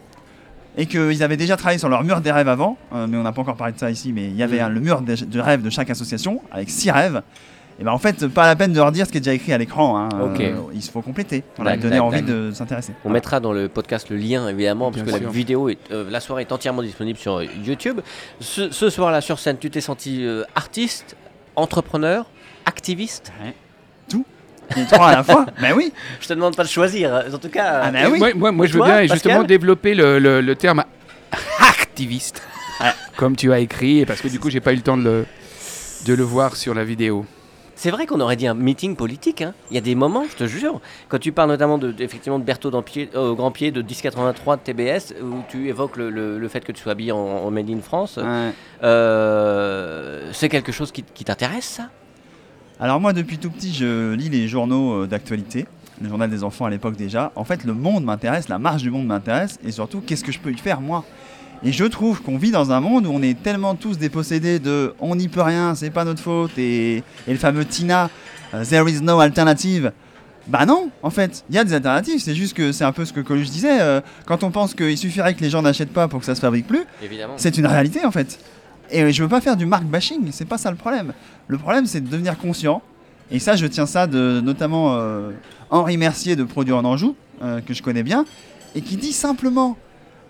[0.76, 3.32] et qu'ils avaient déjà travaillé sur leur mur des rêves avant, euh, mais on n'a
[3.32, 4.64] pas encore parlé de ça ici, mais il y avait Mm.
[4.64, 7.22] un- le mur de, de rêves de chaque association, avec six rêves.
[7.78, 9.54] Et ben en fait, pas la peine de leur dire ce qui est déjà écrit
[9.54, 9.96] à l'écran.
[9.98, 10.08] hein.
[10.22, 10.40] Ok.
[10.40, 11.42] Euh, il se faut compléter.
[11.56, 12.92] Voilà, Dac, donner envie de s'intéresser.
[13.06, 15.28] On mettra dans le podcast le lien évidemment parce Bien que sûr.
[15.28, 18.00] la vidéo est, euh, la soirée est entièrement disponible sur euh, YouTube.
[18.40, 21.16] Ce, ce soir-là sur scène, tu t'es senti artiste,
[21.56, 22.26] entrepreneur,
[22.66, 23.32] activiste?
[24.76, 27.14] Les trois à la fois Ben oui Je te demande pas de choisir.
[27.14, 27.22] hein.
[27.34, 29.42] En tout cas, Ah ben oui Moi, moi, moi, je veux Toi, bien Pascal justement
[29.44, 30.84] développer le, le- le terme
[31.68, 32.42] activiste,
[32.80, 32.90] Ouais.
[33.16, 35.26] comme tu as écrit, parce que du coup, j'ai pas eu le temps de le,
[36.06, 37.26] de le voir sur la vidéo.
[37.76, 39.42] c'est vrai qu'on aurait dit un meeting politique.
[39.42, 39.52] hein.
[39.70, 42.44] Il y a des moments, je te jure, quand tu parles notamment de, effectivement de
[42.44, 46.48] Berthaud euh, au Grand Pied de 1083 de TBS, où tu évoques le, le- le
[46.48, 48.16] fait que tu sois habillé en, en Made in France.
[48.16, 48.50] Ouais.
[48.82, 51.88] Euh, c'est quelque chose qui, qui t'intéresse, ça?
[52.82, 55.66] Alors moi, depuis tout petit, je lis les journaux euh, d'actualité,
[56.00, 57.30] le journal des enfants à l'époque déjà.
[57.36, 60.38] En fait, le monde m'intéresse, la marche du monde m'intéresse, et surtout, qu'est-ce que je
[60.38, 61.04] peux y faire moi?
[61.62, 64.94] Et je trouve qu'on vit dans un monde où on est tellement tous dépossédés de
[64.98, 68.08] on n'y peut rien, c'est pas notre faute, et, et le fameux Tina,
[68.54, 69.92] euh, there is no alternative.
[70.48, 73.04] Bah non, en fait, il y a des alternatives, c'est juste que c'est un peu
[73.04, 76.08] ce que Coluche disait, euh, quand on pense qu'il suffirait que les gens n'achètent pas
[76.08, 76.84] pour que ça se fabrique plus,
[77.36, 78.38] c'est une réalité en fait.
[78.92, 81.12] Et je veux pas faire du mark bashing, c'est pas ça le problème.
[81.48, 82.82] Le problème c'est de devenir conscient.
[83.32, 85.30] Et ça, je tiens ça de notamment euh,
[85.70, 88.24] Henri Mercier de Produits en Anjou, euh, que je connais bien,
[88.74, 89.76] et qui dit simplement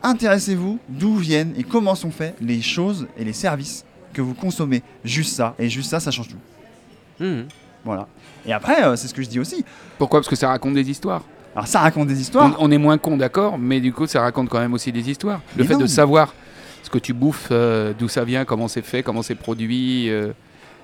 [0.02, 4.82] intéressez-vous d'où viennent et comment sont faits les choses et les services que vous consommez.
[5.04, 7.24] Juste ça, et juste ça, ça change tout.
[7.24, 7.46] Mhm.
[7.84, 8.06] Voilà.
[8.44, 9.64] Et après, euh, c'est ce que je dis aussi.
[9.96, 10.20] Pourquoi?
[10.20, 11.22] Parce que ça raconte des histoires.
[11.54, 12.54] Alors ça raconte des histoires.
[12.60, 15.08] On, on est moins con, d'accord, mais du coup, ça raconte quand même aussi des
[15.08, 15.40] histoires.
[15.56, 15.80] Le Mais fait non.
[15.80, 16.34] de savoir
[16.90, 20.32] ce que tu bouffes, euh, d'où ça vient, comment c'est fait, comment c'est produit, euh,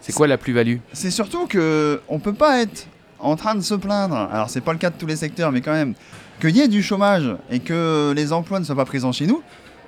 [0.00, 0.76] c'est quoi la plus-value?
[0.92, 2.86] C'est surtout que on peut pas être
[3.18, 4.14] en train de se plaindre.
[4.32, 5.94] Alors c'est pas le cas de tous les secteurs, mais quand même
[6.40, 9.42] qu'il y ait du chômage et que les emplois ne soient pas présents chez nous.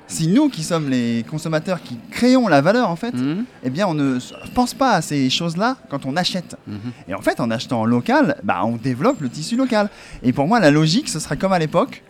[0.08, 3.86] Si nous qui sommes les consommateurs qui créons la valeur en fait, Mhm, eh bien
[3.86, 4.18] on ne
[4.54, 6.56] pense pas à ces choses-là quand on achète.
[6.66, 6.78] mhm.
[7.08, 9.88] Et en fait, en achetant local, bah, on développe le tissu local.
[10.24, 12.02] Et pour moi, la logique, ce serait comme à l'époque.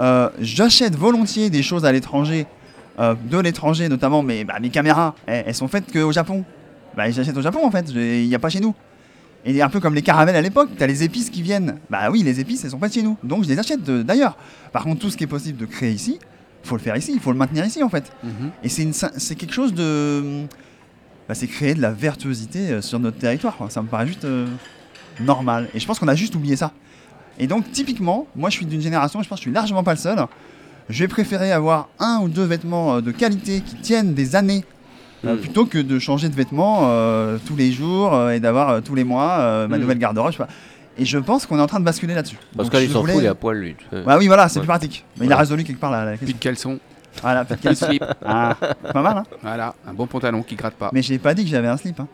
[0.00, 2.46] euh, J'achète volontiers des choses à l'étranger,
[2.98, 6.44] de l'étranger notamment, mais bah, mes caméras, elles, elles sont faites qu'au Japon.
[6.96, 8.74] Bah, j'achète au Japon en fait, je- il n'y a pas chez nous.
[9.44, 11.76] Et un peu comme les caramels à l'époque, t'as les épices qui viennent.
[11.88, 13.16] Bah oui, les épices, elles sont pas chez nous.
[13.22, 14.36] Donc je les achète d'ailleurs.
[14.72, 16.18] Par contre, tout ce qui est possible de créer ici,
[16.64, 18.10] faut le faire ici, il faut le maintenir ici en fait.
[18.24, 18.50] Mhm.
[18.64, 20.46] Et c'est quelque chose de.
[21.28, 23.56] Bah, c'est créer de la vertuosité euh, sur notre territoire.
[23.56, 23.68] quoi.
[23.70, 24.46] Ça me paraît juste euh,
[25.20, 25.68] normal.
[25.74, 26.72] Et je pense qu'on a juste oublié ça.
[27.38, 29.92] Et donc, typiquement, moi je suis d'une génération, je pense que je suis largement pas
[29.92, 30.18] le seul.
[30.88, 34.64] Je vais préférer avoir un ou deux vêtements euh, de qualité qui tiennent des années.
[35.24, 35.38] euh, Mm.
[35.38, 38.94] plutôt que de changer de vêtements euh, tous les jours euh, et d'avoir euh, tous
[38.94, 39.80] les mois euh, ma Mm.
[39.80, 40.46] nouvelle garde-robe.
[40.98, 42.38] Et je pense qu'on est en train de basculer là-dessus.
[42.56, 43.76] Parce qu'il s'en voulais- fout, il est à poil, lui.
[44.06, 44.62] Bah oui, voilà, c'est Ouais.
[44.62, 45.04] plus pratique.
[45.18, 46.36] Mais il a résolu quelque part la, la Puis question.
[46.36, 46.78] de caleçon,
[47.22, 48.56] Voilà, peut-être le qu'elle- slip, Ah,
[48.92, 49.22] pas mal, hein.
[49.42, 50.90] voilà, un bon pantalon qui gratte pas.
[50.92, 51.98] Mais j'ai pas dit que j'avais un slip.
[52.00, 52.08] Hein.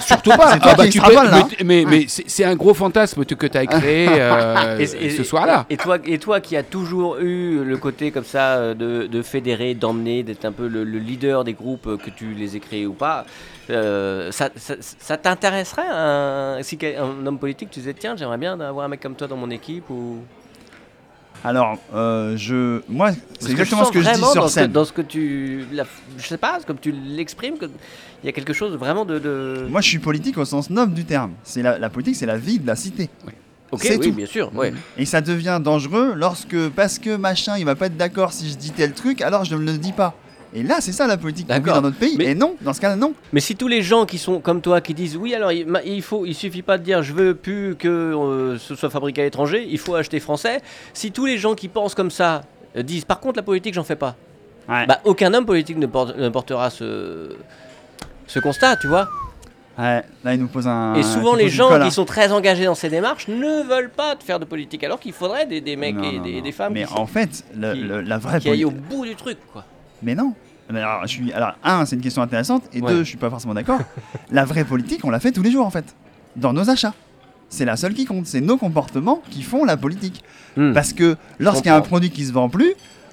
[0.00, 0.58] Surtout pas.
[0.58, 4.08] Qui tu extrapole, là, mais, mais, mais c'est un gros fantasme que tu as créé
[4.10, 5.66] euh, Et- et- ce soir-là.
[5.70, 9.22] Et toi, et toi qui as toujours eu le côté comme ça euh, de, de
[9.22, 12.60] fédérer, d'emmener, d'être un peu le, le leader des groupes, euh, que tu les aies
[12.60, 13.24] créés ou pas,
[13.70, 18.84] euh, ça, ça, ça t'intéresserait si un homme politique, tu disais tiens, j'aimerais bien avoir
[18.86, 20.18] un mec comme toi dans mon équipe ou...
[21.44, 24.72] Alors, euh, je, moi, c'est exactement ce que je dis sur dans ce que- scène.
[24.72, 25.84] dans ce que tu, la-
[26.16, 29.18] je sais pas, comme tu l'exprimes, il y a quelque chose vraiment de...
[29.18, 29.66] de...
[29.68, 31.32] Moi, je suis politique au sens noble du terme.
[31.44, 33.10] C'est la, la politique, c'est la vie de la cité.
[33.70, 34.14] ok, c'est oui, tout.
[34.14, 34.72] bien sûr, ouais.
[34.96, 38.56] Et ça devient dangereux lorsque, parce que machin, il va pas être d'accord si je
[38.56, 40.14] dis tel truc, alors je ne le dis pas.
[40.54, 42.14] Et là, c'est ça la politique qu'on dans notre pays.
[42.16, 43.12] Mais- Et non, dans ce cas-là, non.
[43.32, 46.24] Mais si tous les gens qui sont comme toi, qui disent oui, alors il, faut,
[46.26, 49.66] il suffit pas de dire je veux plus que euh, ce soit fabriqué à l'étranger,
[49.68, 50.60] il faut acheter français.
[50.92, 52.42] Si tous les gens qui pensent comme ça
[52.76, 54.14] euh, disent par contre la politique j'en fais pas,
[54.68, 54.86] Ouais.
[54.86, 57.36] bah aucun homme politique ne, porte- ne portera ce,
[58.26, 59.08] ce constat, tu vois.
[59.76, 60.94] Ouais, là, il nous pose un.
[60.94, 64.22] Et souvent les gens qui sont très engagés dans ces démarches ne veulent pas de
[64.22, 66.40] faire de politique, alors qu'il faudrait des, des mecs Non, et non, des, non.
[66.42, 69.04] des femmes Mais qui, en fait, le- qui- le- la vraie qui aillent au bout
[69.04, 69.64] du truc, quoi.
[70.02, 70.34] Mais non.
[70.70, 71.32] Mais Alors, je suis...
[71.32, 72.90] alors, un, c'est une question intéressante, et Ouais.
[72.92, 73.80] deux, je suis pas forcément d'accord.
[74.30, 75.94] la vraie politique, on la fait tous les jours en fait,
[76.36, 76.94] dans nos achats.
[77.50, 80.24] C'est la seule qui compte, c'est nos comportements qui font la politique.
[80.56, 80.72] Hmm.
[80.72, 82.72] Parce que lorsqu'il y a un produit qui se vend plus,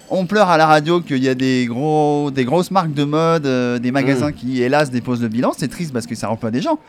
[0.09, 3.45] on pleure à la radio qu'il y a des, gros, des grosses marques de mode,
[3.45, 4.33] euh, des magasins Hmm.
[4.33, 5.51] qui, hélas, déposent le bilan.
[5.57, 6.79] C'est triste parce que ça emploie des gens.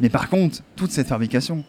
[0.00, 1.64] Mais par contre, toute cette fabrication,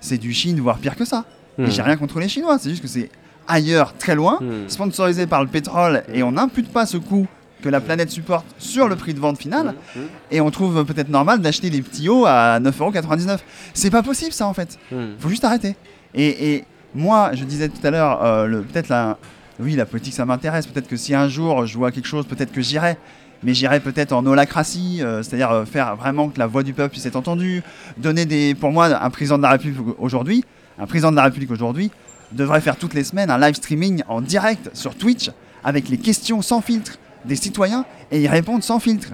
[0.00, 1.24] c'est du Chine, voire pire que ça.
[1.58, 1.66] Hmm.
[1.66, 3.10] Et j'ai rien contre les Chinois, c'est juste que c'est
[3.48, 4.68] ailleurs, très loin, Hmm.
[4.68, 7.26] sponsorisé par le pétrole, et on n'impute pas ce coût
[7.62, 10.00] que la planète supporte sur le prix de vente final, Hmm.
[10.30, 13.40] et on trouve peut-être normal d'acheter des petits hauts à 9,99€.
[13.74, 14.78] C'est pas possible ça en fait.
[14.92, 15.14] Hmm.
[15.18, 15.74] Faut juste arrêter.
[16.14, 19.18] Et, et moi, je disais tout à l'heure, euh, peut-être la,
[19.60, 20.66] oui, la politique ça m'intéresse.
[20.66, 22.96] Peut-être que si un jour je vois quelque chose, peut-être que j'irai.
[23.44, 26.90] Mais j'irai peut-être en holacratie, euh, c'est-à-dire euh, faire vraiment que la voix du peuple
[26.90, 27.62] puisse être entendue.
[27.96, 30.44] Donner des, pour moi, un président de la République aujourd'hui,
[30.76, 31.92] un président de la République aujourd'hui
[32.32, 35.30] devrait faire toutes les semaines un live streaming en direct sur Twitch
[35.64, 39.10] avec les questions sans filtre des citoyens et y répondre sans filtre.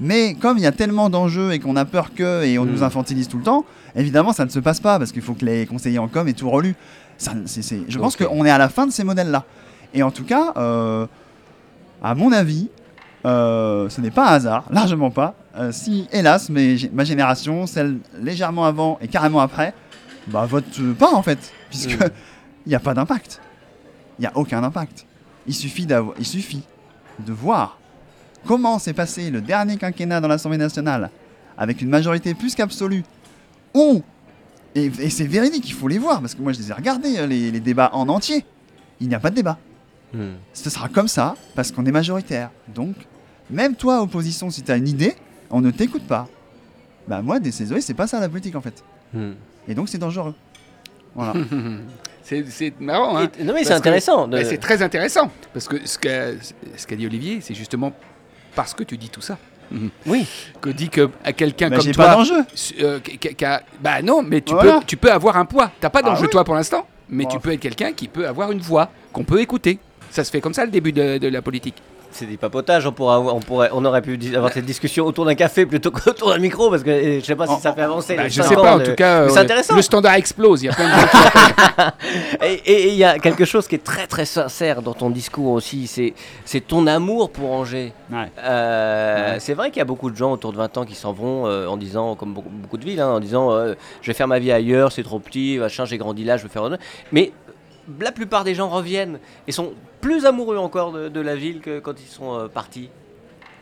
[0.00, 2.70] Mais comme il y a tellement d'enjeux et qu'on a peur que et on Mm.
[2.70, 5.44] nous infantilise tout le temps, évidemment ça ne se passe pas parce qu'il faut que
[5.44, 6.74] les conseillers en com aient tout relu.
[7.18, 7.32] Ça,
[7.88, 8.26] je pense Ok.
[8.26, 9.44] qu'on est à la fin de ces modèles-là.
[9.94, 11.06] Et en tout cas, euh,
[12.02, 12.68] à mon avis,
[13.26, 15.34] euh, ce n'est pas un hasard, largement pas.
[15.56, 19.74] Euh, si, hélas, mais ma génération, celle légèrement avant et carrément après,
[20.28, 22.10] bah vote pas en fait, puisque Mm.
[22.66, 23.40] Il n'y a pas d'impact.
[24.18, 25.06] Il n'y a aucun impact.
[25.46, 26.62] Il suffit, d'avoir- il suffit
[27.18, 27.78] de voir
[28.46, 31.10] comment s'est passé le dernier quinquennat dans l'Assemblée nationale,
[31.58, 33.04] avec une majorité plus qu'absolue,
[33.74, 34.02] où,
[34.74, 37.18] et, et c'est véridique, il faut les voir, parce que moi je les ai regardés,
[37.18, 38.44] euh, les, les débats en entier,
[39.00, 39.58] il n'y a pas de débat.
[40.14, 40.34] Hmm.
[40.52, 42.50] Ce sera comme ça parce qu'on est majoritaire.
[42.74, 42.94] Donc,
[43.50, 45.16] même toi, opposition, si tu as une idée,
[45.50, 46.28] on ne t'écoute pas.
[47.08, 48.84] Bah moi, désolé, c'est pas ça la politique en fait.
[49.14, 49.32] Hmm.
[49.68, 50.34] Et donc c'est dangereux.
[51.14, 51.32] Voilà.
[52.22, 54.26] C'est marrant, hein Et- non mais c'est intéressant.
[54.28, 55.30] de- Bah, c'est très intéressant.
[55.52, 57.92] Parce que ce qu'a dit Olivier, c'est justement
[58.54, 59.38] parce que tu dis tout ça.
[60.06, 60.26] Oui.
[60.60, 62.04] Que dit que à quelqu'un Bah, comme toi.
[62.06, 62.44] pas d'enjeu.
[62.80, 62.98] euh,
[63.80, 64.78] bah non, mais tu, Voilà.
[64.80, 65.70] peux, tu peux avoir un poids.
[65.80, 66.30] T'as pas Ah d'enjeu oui.
[66.30, 67.30] toi pour l'instant, mais Bon.
[67.30, 69.78] tu peux être quelqu'un qui peut avoir une voix, qu'on peut écouter.
[70.10, 71.76] Ça se fait comme ça le début de, de la politique.
[72.12, 75.34] C'est des papotages, on, pourra, on, pourrait, on aurait pu avoir cette discussion autour d'un
[75.34, 77.82] café plutôt qu'autour d'un micro, parce que euh, je sais pas si Oh, ça fait
[77.82, 78.14] avancer.
[78.16, 79.74] Bah, les je sais pas, en de- tout cas, Mais euh, intéressant.
[79.76, 80.62] le standard explose.
[80.62, 84.24] Il y a plein de Et il y a quelque chose qui est très très
[84.24, 85.86] sincère dans ton discours aussi,
[86.44, 87.92] c'est ton amour pour Angers.
[88.10, 88.30] Ouais.
[88.38, 89.40] Euh, Ouais.
[89.40, 91.46] C'est vrai qu'il y a beaucoup de gens autour de 20 ans qui s'en vont
[91.46, 94.28] euh, en disant, comme beaucoup, beaucoup de villes, hein, en disant euh, je vais faire
[94.28, 96.62] ma vie ailleurs, c'est trop petit, machin, j'ai grandi là, je veux faire.
[97.12, 97.32] Mais
[98.00, 101.78] la plupart des gens reviennent et sont plus amoureux encore de, de la ville que
[101.80, 102.88] quand ils sont euh, partis.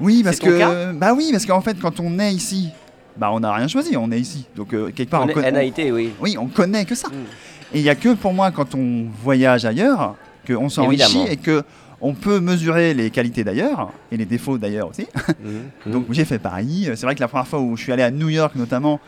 [0.00, 2.70] Oui, parce que bah oui, parce qu'en fait, quand on est ici,
[3.16, 4.46] bah on n'a rien choisi, on est ici.
[4.56, 6.12] Donc euh, quelque part, On on, est- oui.
[6.20, 7.08] oui, on connaît que ça.
[7.08, 7.74] Mm.
[7.74, 10.16] Et il y a que pour moi quand on voyage ailleurs
[10.46, 11.62] qu'on s'enrichit et que
[12.00, 15.06] on peut mesurer les qualités d'ailleurs et les défauts d'ailleurs aussi.
[15.44, 15.92] Mhm.
[15.92, 16.88] Donc j'ai fait Paris.
[16.94, 19.00] C'est vrai que la première fois où je suis allé à New York notamment,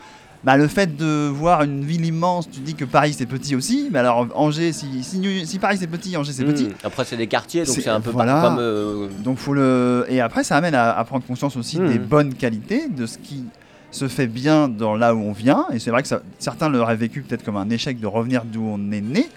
[0.43, 3.89] bah, le fait de voir une ville immense, tu dis que Paris c'est petit aussi.
[3.91, 6.65] Mais alors Angers, si, si, New- si Paris c'est petit, Angers c'est petit.
[6.65, 6.73] Mhm.
[6.83, 8.41] Après, c'est des quartiers, donc C'est- un peu pas- voilà.
[8.41, 8.57] comme.
[8.59, 11.89] euh, Donc faut le et après ça amène à, à prendre conscience aussi Mhm.
[11.91, 13.45] des bonnes qualités, de ce qui
[13.91, 15.65] se fait bien dans là où on vient.
[15.71, 18.63] Et c'est vrai que ça- certains l'auraient vécu peut-être comme un échec de revenir d'où
[18.65, 19.29] on est né.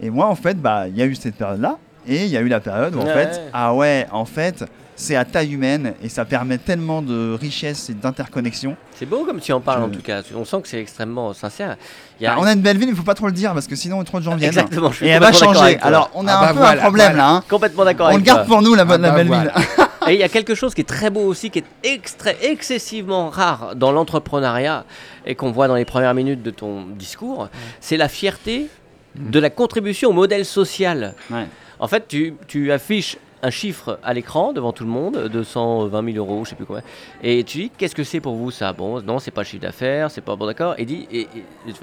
[0.00, 2.36] Et moi en fait, bah il y a eu cette période là et il y
[2.36, 3.12] a eu la période où en Ouais.
[3.14, 4.64] fait ah ouais en fait
[4.96, 8.76] c'est à taille humaine et ça permet tellement de richesse et d'interconnexion.
[8.94, 10.22] C'est beau comme tu en parles Je- en tout cas.
[10.34, 11.76] On sent que c'est extrêmement sincère.
[12.18, 13.52] Il y a- Bah, on a une belle ville, il faut pas trop le dire
[13.52, 14.48] parce que sinon trop de gens viennent.
[14.48, 15.78] Exactement, je suis Et elle va changer.
[15.82, 17.22] Alors on a Ah un bah peu voilà, un problème voilà.
[17.22, 17.30] là.
[17.36, 17.44] hein.
[17.48, 18.56] Complètement d'accord On le garde toi.
[18.56, 19.52] pour nous la, bonne Ah la bah belle voilà.
[19.54, 19.64] ville.
[20.08, 23.28] Et il y a quelque chose qui est très beau aussi, qui est extrait, excessivement
[23.28, 24.84] rare dans l'entrepreneuriat
[25.26, 27.48] et qu'on voit dans les premières minutes de ton discours,
[27.80, 28.68] c'est la fierté
[29.16, 31.14] de la contribution au modèle social.
[31.30, 31.46] Ouais.
[31.80, 33.16] En fait, tu, tu affiches
[33.46, 36.82] un chiffre à l'écran devant tout le monde, 220 000 euros, je sais plus combien,
[37.22, 38.72] et tu dis qu'est-ce que c'est pour vous ça?
[38.72, 40.74] Bon, non, c'est pas le chiffre d'affaires, c'est pas bon, d'accord.
[40.78, 41.28] Et dit, et,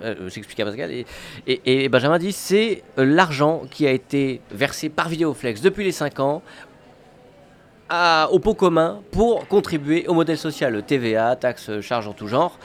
[0.04, 1.06] euh, j'explique à Pascal, et,
[1.48, 6.20] et- Benjamin dit c'est euh, l'argent qui a été versé par Vidéoflex depuis les 5
[6.20, 6.42] ans
[8.32, 12.58] au pot commun pour contribuer au modèle social, TVA, taxes, charges en tout genre.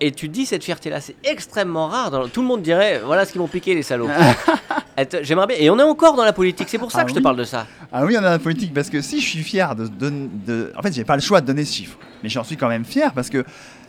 [0.00, 2.10] Et tu dis cette fierté-là, c'est extrêmement rare.
[2.10, 4.08] dans- Tout le monde dirait, voilà ce qu'ils m'ont piqué les salauds.
[5.22, 5.56] J'aimerais bien.
[5.58, 7.36] Et on est encore dans la politique, c'est pour ça Ah que je te parle
[7.36, 7.66] de ça.
[7.92, 10.12] Ah oui, on a la politique parce que si je suis fier de, de,
[10.46, 12.68] de- en fait, j'ai pas le choix de donner ce chiffre, mais j'en suis quand
[12.68, 13.38] même fier parce que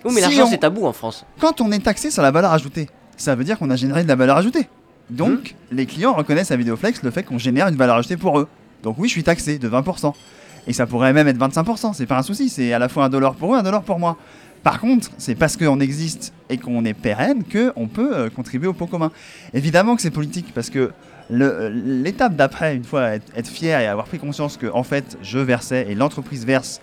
[0.06, 1.26] Oui, mais Si l'argent on- c'est tabou en France.
[1.40, 2.88] quand on est taxé sur la valeur ajoutée,
[3.18, 4.68] ça veut dire qu'on a généré de la valeur ajoutée.
[5.10, 8.48] Donc, les clients reconnaissent à Vidéoflex le fait qu'on génère une valeur ajoutée pour eux.
[8.84, 10.14] Donc oui, je suis taxé de 20%.
[10.68, 13.10] Et ça pourrait même être 25%, c'est pas un souci, c'est à la fois un
[13.10, 14.18] dollar pour eux, un dollar pour moi.
[14.68, 18.74] Par contre, c'est parce qu'on existe et qu'on est pérenne qu'on peut euh, contribuer au
[18.74, 19.12] pot commun.
[19.54, 20.92] Évidemment que c'est politique, parce que
[21.30, 25.18] le- l'étape d'après, une fois être, être fier et avoir pris conscience que en fait
[25.22, 26.82] je versais et l'entreprise verse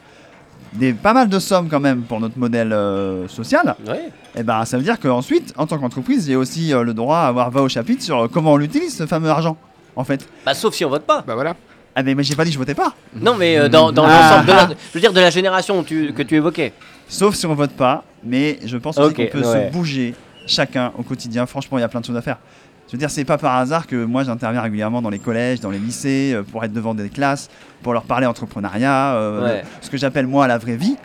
[0.73, 4.09] des, pas mal de sommes quand même pour notre modèle euh, social, Ouais.
[4.35, 7.27] et ben ça veut dire qu'ensuite, en tant qu'entreprise, j'ai aussi euh, le droit à
[7.29, 9.59] avoir voix au chapitre sur euh, comment on l'utilise ce fameux argent.
[9.95, 11.23] En fait, Bah, sauf si on vote pas.
[11.27, 11.55] Bah voilà.
[11.97, 12.95] ah mais, mais j'ai pas dit que je votais pas.
[13.15, 14.09] Non, mais euh, dans, dans Ah.
[14.31, 16.73] l'ensemble de la, je veux dire de la génération tu- que tu évoquais.
[17.09, 19.69] Sauf si on vote pas, mais je pense aussi qu'on peut ouais.
[19.69, 20.15] se bouger
[20.47, 21.47] chacun au quotidien.
[21.47, 22.39] Franchement, il y a plein de choses à faire.
[22.87, 25.71] Je veux dire, c'est pas par hasard que moi j'interviens régulièrement dans les collèges, dans
[25.71, 27.49] les lycées, euh, pour être devant des classes,
[27.83, 29.65] pour leur parler entrepreneuriat, euh, Ouais.
[29.81, 30.97] ce que j'appelle moi la vraie vie,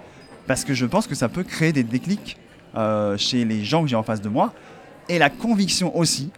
[0.46, 2.38] parce que je pense que ça peut créer des déclics
[2.76, 4.54] euh, chez les gens que j'ai en face de moi,
[5.08, 6.32] et la conviction aussi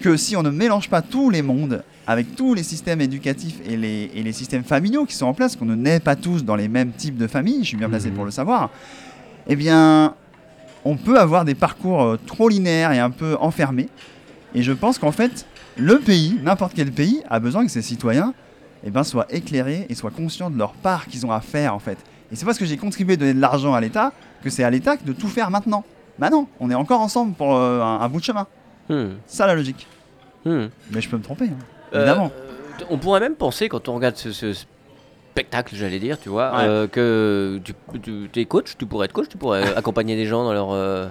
[0.00, 3.76] que si on ne mélange pas tous les mondes avec tous les systèmes éducatifs et
[3.76, 6.54] les, et les systèmes familiaux qui sont en place, qu'on ne naît pas tous dans
[6.56, 8.14] les mêmes types de familles, je suis bien placé Mhm.
[8.14, 8.70] pour le savoir,
[9.48, 10.14] eh bien,
[10.84, 13.88] on peut avoir des parcours euh, trop linéaires et un peu enfermés.
[14.54, 18.34] Et je pense qu'en fait, le pays, n'importe quel pays, a besoin que ses citoyens
[18.84, 21.78] eh ben, soient éclairés et soient conscients de leur part qu'ils ont à faire, en
[21.80, 21.98] fait.
[22.30, 24.70] Et c'est parce que j'ai contribué à donner de l'argent à l'État que c'est à
[24.70, 25.84] l'État de tout faire maintenant.
[26.18, 28.46] Bah non, on est encore ensemble pour euh, un, un bout de chemin.
[28.88, 29.14] Hmm.
[29.26, 29.86] Ça la logique.
[30.44, 30.66] Hmm.
[30.92, 31.56] Mais je peux me tromper, hein,
[31.94, 32.30] Euh, évidemment.
[32.36, 34.52] euh, on pourrait même penser, quand on regarde ce, ce
[35.32, 36.64] spectacle, j'allais dire, tu vois, Ouais.
[36.64, 40.44] euh, que tu, tu es coach, tu pourrais être coach, tu pourrais accompagner des gens
[40.44, 40.70] dans leur.
[40.72, 41.08] euh,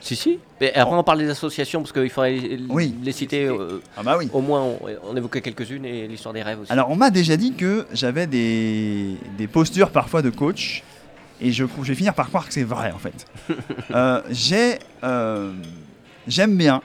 [0.00, 0.38] Si, si.
[0.60, 2.94] Mais après, on parle des associations parce qu'il faudrait les, Oui.
[3.02, 3.46] les citer.
[3.46, 4.28] euh, Ah bah oui.
[4.34, 4.78] au moins, on,
[5.10, 6.70] on évoquait quelques-unes et l'histoire des rêves aussi.
[6.70, 10.82] Alors, on m'a déjà dit que j'avais des, des postures parfois de coach,
[11.40, 13.26] et je, je vais finir par croire que c'est vrai en fait.
[13.94, 15.52] Euh, j'ai, euh,
[16.28, 16.82] j'aime bien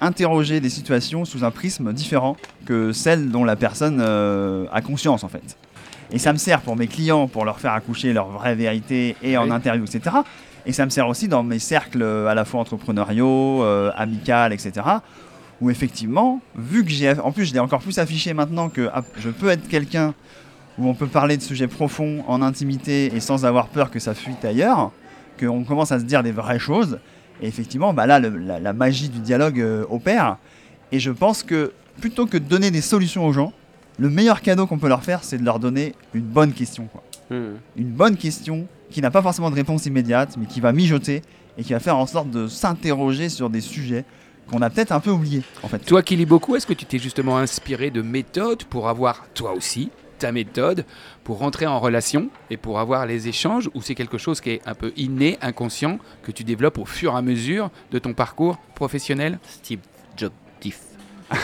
[0.00, 2.36] interroger des situations sous un prisme différent
[2.66, 5.56] que celle dont la personne euh, a conscience en fait.
[6.12, 9.36] Et ça me sert pour mes clients, pour leur faire accoucher leur vraie vérité et
[9.36, 9.50] en Oui.
[9.52, 10.16] interview, etc.
[10.66, 14.52] Et ça me sert aussi dans mes cercles euh, à la fois entrepreneuriaux, euh, amicales,
[14.52, 14.72] etc.
[15.60, 19.02] Où effectivement, vu que j'ai, en plus je l'ai encore plus affiché maintenant que ah,
[19.18, 20.14] je peux être quelqu'un
[20.78, 24.14] où on peut parler de sujets profonds en intimité et sans avoir peur que ça
[24.14, 24.90] fuite ailleurs,
[25.38, 26.98] qu'on commence à se dire des vraies choses.
[27.42, 30.38] Et effectivement, bah là, le- la, la magie du dialogue euh, opère.
[30.92, 33.52] Et je pense que plutôt que de donner des solutions aux gens,
[33.98, 36.86] le meilleur cadeau qu'on peut leur faire, c'est de leur donner une bonne question.
[36.92, 37.02] quoi.
[37.30, 37.54] Hmm.
[37.76, 41.22] Une bonne question qui n'a pas forcément de réponse immédiate, mais qui va mijoter
[41.58, 44.04] et qui va faire en sorte de s'interroger sur des sujets
[44.50, 45.78] qu'on a peut-être un peu oubliés, en fait.
[45.78, 49.52] Toi qui lis beaucoup, est-ce que tu t'es justement inspiré de méthodes pour avoir, toi
[49.54, 50.84] aussi, ta méthode
[51.24, 54.60] pour rentrer en relation et pour avoir les échanges ou c'est quelque chose qui est
[54.66, 58.58] un peu inné, inconscient, que tu développes au fur et à mesure de ton parcours
[58.74, 59.38] professionnel?
[59.48, 59.80] Steve
[60.16, 60.32] Jobs.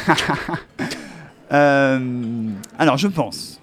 [1.53, 1.99] Euh,
[2.79, 3.61] alors, je pense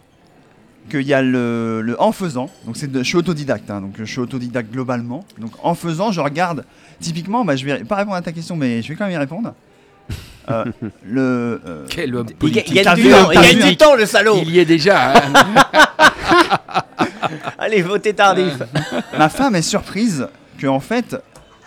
[0.89, 2.49] qu'il y a le, le en faisant.
[2.65, 3.71] Donc, c'est je suis autodidacte.
[3.71, 5.23] hein, donc, je suis autodidacte globalement.
[5.37, 6.65] Donc, en faisant, je regarde.
[6.99, 9.17] Typiquement, bah, je vais pas répondre à ta question, mais je vais quand même y
[9.17, 9.53] répondre.
[10.49, 10.63] Euh,
[11.03, 14.37] le, euh, Quel homme politique il gagne T'as du vu, temps, il du le salaud.
[14.41, 15.13] Il y est déjà.
[15.13, 15.21] hein.
[17.57, 18.53] Allez, votez tardif.
[19.17, 20.27] ma femme est surprise
[20.57, 21.15] que en fait,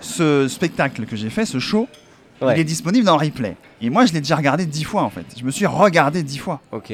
[0.01, 1.89] ce spectacle que j'ai fait, ce show,
[2.41, 2.55] Ouais.
[2.57, 3.55] il est disponible dans le replay.
[3.83, 5.27] Et moi, je l'ai déjà regardé dix fois en fait.
[5.39, 6.61] Je me suis regardé dix fois.
[6.73, 6.91] Ok.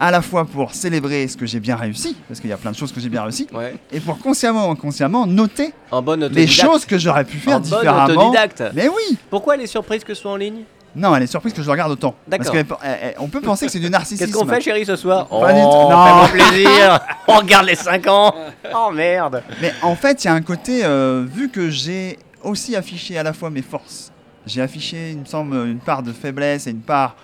[0.00, 2.70] À la fois pour célébrer ce que j'ai bien réussi, parce qu'il y a plein
[2.70, 3.74] de choses que j'ai bien réussi, Ouais.
[3.92, 7.60] et pour consciemment ou inconsciemment noter En bonne les choses que j'aurais pu faire en
[7.60, 8.04] bonne différemment.
[8.06, 8.62] autodidacte.
[8.74, 10.62] Mais oui Pourquoi elle est surprise que ce soit en ligne?
[10.96, 12.14] Non, elle est surprise que je regarde autant.
[12.26, 12.52] D'accord.
[12.68, 14.24] Parce qu'on peut penser que c'est du narcissisme.
[14.32, 15.26] Qu'est-ce qu'on fait, chérie, ce soir.
[15.30, 16.26] Oh, Non.
[16.28, 16.98] plaisir.
[17.28, 18.34] On regarde les 5 ans.
[18.74, 19.42] Oh merde.
[19.60, 23.22] Mais en fait, il y a un côté, euh, vu que j'ai aussi affiché à
[23.22, 24.10] la fois mes forces,
[24.46, 27.16] j'ai affiché, il me semble, une part de faiblesse et une part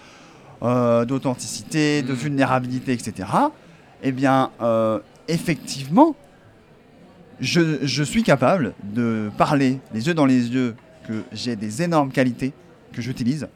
[0.62, 2.16] euh, d'authenticité, de Mm.
[2.16, 3.28] vulnérabilité, etc.
[4.02, 4.98] Eh bien, euh,
[5.28, 6.14] effectivement,
[7.40, 10.74] je, je suis capable de parler les yeux dans les yeux
[11.08, 12.52] que j'ai des énormes qualités
[12.92, 13.48] que j'utilise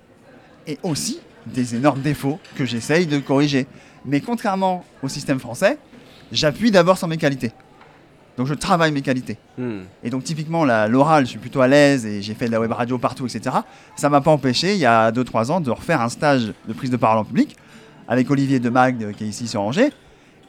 [0.66, 3.66] et aussi des énormes défauts que j'essaye de corriger.
[4.04, 5.78] Mais contrairement au système français,
[6.32, 7.52] j'appuie d'abord sur mes qualités.
[8.36, 9.38] Donc je travaille mes qualités.
[9.56, 9.80] Hmm.
[10.04, 12.72] Et donc typiquement l'oral, je suis plutôt à l'aise et j'ai fait de la web
[12.72, 13.56] radio partout, etc.
[13.96, 16.90] Ça m'a pas empêché, il y a 2-3 ans, de refaire un stage de prise
[16.90, 17.56] de parole en public
[18.08, 19.90] avec Olivier de Magde euh, qui est ici sur Angers.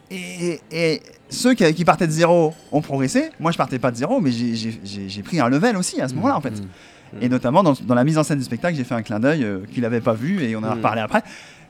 [0.09, 3.29] Et, et ceux qui, qui partaient de zéro ont progressé.
[3.39, 6.37] Moi, je partais pas de zéro, mais j'ai- pris un level aussi à ce moment-là,
[6.37, 6.53] en fait.
[7.21, 9.43] Et notamment dans, dans la mise en scène du spectacle, j'ai fait un clin d'œil
[9.43, 10.77] euh, qu'il n'avait pas vu et on en a Mm.
[10.77, 11.23] reparlé après.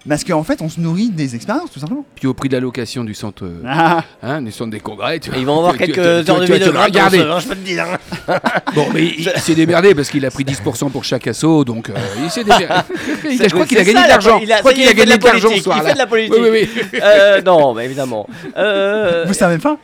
[0.08, 2.06] Parce qu'en fait, on se nourrit des expériences, tout simplement.
[2.16, 5.20] Puis au prix de la location du centre, euh, Ah, hein, du centre des congrès,
[5.20, 7.18] tu Et ils vont avoir quelques heures de vidéo tu vas regarder.
[7.18, 7.86] gratos, hein, je peux te dire.
[8.76, 11.90] Bon, mais il, il s'est démerdé parce qu'il a pris 10% pour chaque assaut, donc
[11.90, 11.94] euh,
[12.24, 12.68] il s'est démerdé.
[13.30, 14.38] Il je crois qu'il a gagné de la l'argent.
[14.38, 15.88] po- il a- Je crois qu'il a gagné la de l'argent ce politique, Il soir-là.
[15.90, 16.34] fait de la politique.
[16.40, 17.00] Oui, oui, oui.
[17.04, 18.28] Euh, non, bah évidemment.
[18.58, 19.78] Euh, Vous savez pas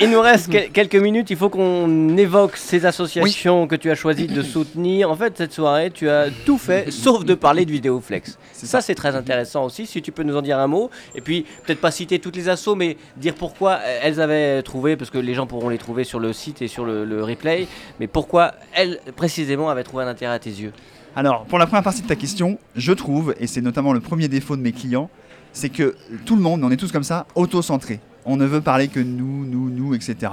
[0.00, 1.30] il, nous reste quel- quelques minutes.
[1.30, 5.10] Il faut qu'on évoque ces associations que tu as choisi de soutenir.
[5.10, 8.38] En fait, cette soirée, tu as tout fait sauf de parler de Vidéoflex.
[8.66, 9.86] Ça, c'est très intéressant aussi.
[9.86, 10.90] Si tu peux nous en dire un mot.
[11.14, 15.10] Et puis, peut-être pas citer toutes les assos, mais dire pourquoi elles avaient trouvé, parce
[15.10, 17.68] que les gens pourront les trouver sur le site et sur le, le replay,
[18.00, 20.72] mais pourquoi elles, précisément, avaient trouvé un intérêt à tes yeux?
[21.14, 24.28] Alors, pour la première partie de ta question, je trouve, et c'est notamment le premier
[24.28, 25.08] défaut de mes clients,
[25.52, 25.96] c'est que
[26.26, 28.00] tout le monde, on est tous comme ça, auto-centré.
[28.26, 30.32] On ne veut parler que nous, nous, nous, etc.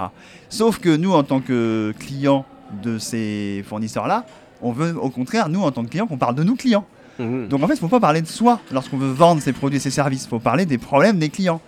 [0.49, 2.45] Sauf que nous, en tant que clients
[2.81, 4.25] de ces fournisseurs-là,
[4.61, 6.85] on veut au contraire, nous, en tant que clients, qu'on parle de nous clients.
[7.19, 7.47] Mhm.
[7.47, 9.77] Donc en fait, il ne faut pas parler de soi lorsqu'on veut vendre ses produits
[9.77, 10.25] et ses services.
[10.25, 11.61] Il faut parler des problèmes des clients.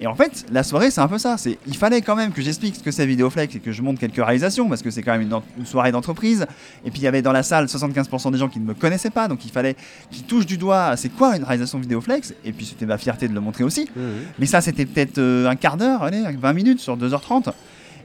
[0.00, 1.36] Et en fait, la soirée, c'est un peu ça.
[1.38, 4.00] C'est, il fallait quand même que j'explique ce que c'est Vidéoflex et que je montre
[4.00, 5.22] quelques réalisations parce que c'est quand même
[5.58, 6.46] une, soirée d'entreprise.
[6.84, 9.10] Et puis il y avait dans la salle 75% des gens qui ne me connaissaient
[9.10, 9.76] pas, donc il fallait
[10.10, 12.34] qu'ils touchent du doigt c'est quoi une réalisation Vidéoflex?
[12.44, 13.88] Et puis c'était ma fierté de le montrer aussi.
[13.96, 14.02] Mhm.
[14.38, 17.52] Mais ça, c'était peut-être euh, un quart d'heure, allez, 20 minutes sur 2h30.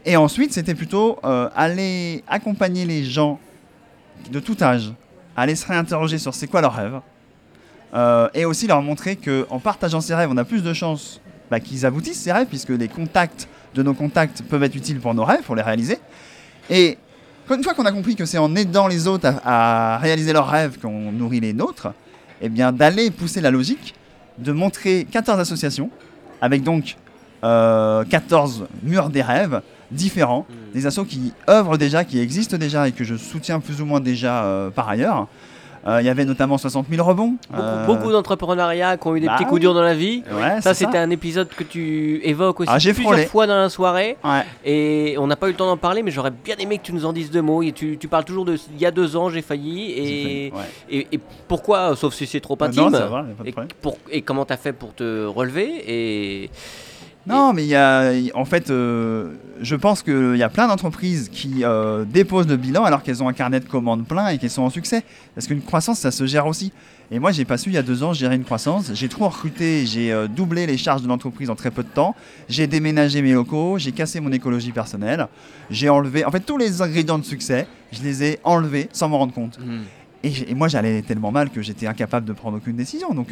[0.06, 3.40] Et ensuite, c'était plutôt euh, aller accompagner les gens
[4.32, 4.94] de tout âge,
[5.38, 7.00] aller se réinterroger sur c'est quoi leur rêve.
[7.94, 11.62] Euh, et aussi leur montrer qu'en partageant ses rêves, on a plus de chances bah,
[11.62, 15.24] qu'ils aboutissent ces rêves, puisque les contacts de nos contacts peuvent être utiles pour nos
[15.24, 16.00] rêves, pour les réaliser.
[16.70, 16.98] Et
[17.50, 20.50] une fois qu'on a compris que c'est en aidant les autres à, à réaliser leurs
[20.50, 21.94] rêves qu'on nourrit les nôtres,
[22.42, 23.96] eh bien d'aller pousser la logique,
[24.38, 25.90] de montrer 14 associations,
[26.42, 26.98] avec donc
[27.44, 29.62] euh, 14 murs des rêves
[29.92, 33.86] différents, des assos qui œuvrent déjà, qui existent déjà et que je soutiens plus ou
[33.86, 35.28] moins déjà euh, par ailleurs,
[35.86, 37.36] Euh, Il y avait notamment 60 000 rebonds.
[37.50, 40.22] Beaucoup, Euh, beaucoup d'entrepreneuriat qui ont eu des bah petits coups durs dans la vie.
[40.34, 43.26] Ouais, Ça, c'était un épisode que tu évoques aussi Ah, plusieurs frôlé.
[43.28, 44.18] fois dans la soirée.
[44.22, 44.44] Ouais.
[44.66, 46.92] Et on n'a pas eu le temps d'en parler, mais j'aurais bien aimé que tu
[46.92, 47.62] nous en dises deux mots.
[47.64, 49.92] Et tu, tu parles toujours de il y a deux ans, j'ai failli.
[49.92, 50.62] Et, ouais.
[50.90, 53.70] et, et pourquoi, sauf si c'est trop intime Non, va, et, problème.
[53.82, 56.50] pour- et comment t'as fait pour te relever et
[57.28, 61.30] Non, mais il y a, en fait, euh, je pense qu'il y a plein d'entreprises
[61.30, 64.50] qui euh, déposent le bilan alors qu'elles ont un carnet de commandes plein et qu'elles
[64.50, 65.04] sont en succès.
[65.36, 66.72] Parce qu'une croissance, ça se gère aussi.
[67.12, 68.92] Et moi, j'ai pas su il y a deux ans gérer une croissance.
[68.94, 72.16] J'ai trop recruté, j'ai euh, doublé les charges de l'entreprise en très peu de temps.
[72.48, 75.28] J'ai déménagé mes locaux, j'ai cassé mon écologie personnelle.
[75.70, 79.18] J'ai enlevé, en fait, tous les ingrédients de succès, je les ai enlevés sans m'en
[79.18, 79.60] rendre compte.
[79.60, 79.84] Hmm.
[80.24, 83.14] Et, moi, j'allais tellement mal que j'étais incapable de prendre aucune décision.
[83.14, 83.32] Donc,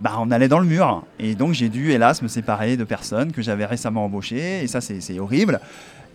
[0.00, 1.02] bah, on allait dans le mur.
[1.18, 4.62] Et donc, j'ai dû, hélas, me séparer de personnes que j'avais récemment embauchées.
[4.62, 5.60] Et ça, c'est horrible.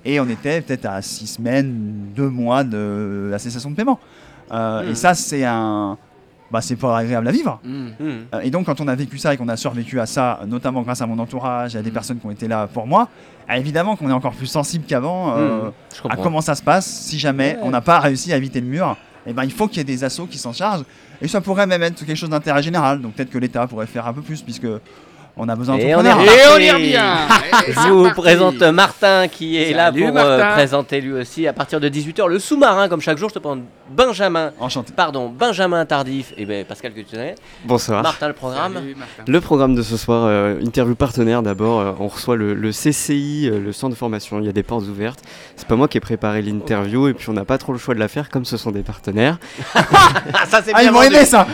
[0.04, 4.00] Et on était peut-être à six semaines, deux mois de la cessation de paiement.
[4.52, 4.92] Euh.
[4.92, 5.98] Et ça, c'est un.
[6.52, 7.60] Bah, c'est pas agréable à vivre.
[7.64, 7.88] Hmm.
[8.00, 8.10] Hmm.
[8.36, 10.84] Euh, Et donc, quand on a vécu ça et qu'on a survécu à ça, notamment
[10.84, 13.10] grâce à mon entourage et à des personnes qui ont été là pour moi,
[13.48, 15.36] ah, évidemment qu'on est encore plus sensible qu'avant.
[15.38, 15.70] euh,
[16.04, 16.08] Hmm.
[16.12, 17.60] À comment ça se passe si jamais Ouais.
[17.64, 18.96] on n'a pas réussi à éviter le mur.
[19.28, 20.84] Et ben, il faut qu'il y ait des assos qui s'en chargent.
[21.22, 23.02] Et ça pourrait même être quelque chose d'intérêt général.
[23.02, 24.68] Donc peut-être que l'État pourrait faire un peu plus puisque
[25.38, 26.20] on a besoin d'entrepreneurs.
[26.22, 27.02] Et on y revient
[27.68, 31.90] Je vous présente Martin qui est là pour euh, présenter lui aussi à partir de
[31.90, 33.30] 18h le sous-marin comme chaque jour.
[33.30, 33.58] Je te prends
[33.90, 34.94] Benjamin, Enchanté.
[34.96, 37.36] pardon, Benjamin Tardif et ben Pascal que tu connais.
[37.66, 38.02] Bonsoir.
[38.02, 38.74] Martin le programme.
[38.74, 39.24] Salut, Martin.
[39.28, 43.48] Le programme de ce soir, euh, interview partenaire d'abord, euh, on reçoit le, le CCI,
[43.48, 45.22] euh, le centre de formation, il y a des portes ouvertes.
[45.56, 47.94] C'est pas moi qui ai préparé l'interview et puis on n'a pas trop le choix
[47.94, 49.38] de la faire comme ce sont des partenaires.
[49.76, 49.84] Ah
[50.48, 51.46] ça c'est Ah, bien ils m'ont aimé ça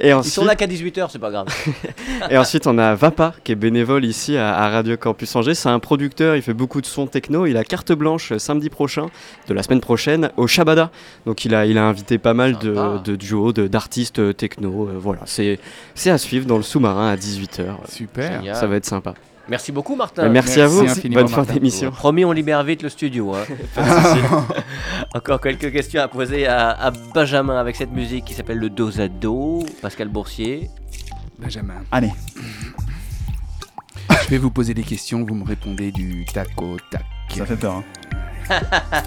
[0.00, 1.46] Et Ils ensuite, sont là qu'à 18h, c'est pas grave.
[2.30, 5.54] et ensuite on a Vapa qui est bénévole ici à, à Radio Campus Angers.
[5.54, 7.46] C'est un producteur, il fait beaucoup de sons techno.
[7.46, 9.06] Il a carte blanche samedi prochain,
[9.48, 10.90] de la semaine prochaine, au Shabada.
[11.26, 14.88] Donc il a, il a invité pas mal de, de duos, de- d'artistes euh, techno.
[14.88, 15.58] euh, voilà, c'est
[15.94, 17.88] c'est à suivre dans le sous-marin à 18h.
[17.88, 18.32] Super.
[18.40, 18.56] Génial.
[18.56, 19.14] Ça va être sympa.
[19.48, 20.24] Merci beaucoup Martin.
[20.24, 21.90] Euh, merci, à vous, bonne fin d'émission.
[21.90, 23.34] Promis, on libère vite le studio.
[23.34, 23.44] hein.
[25.14, 29.00] Encore quelques questions à poser à, à Benjamin avec cette musique qui s'appelle le dos
[29.00, 29.64] à dos.
[29.82, 30.70] Pascal Boursier.
[31.38, 31.74] Benjamin.
[31.92, 32.10] Allez,
[34.24, 37.04] Je vais vous poser des questions, vous me répondez du tac au tac.
[37.36, 37.74] ça fait peur.
[37.74, 37.84] Hein.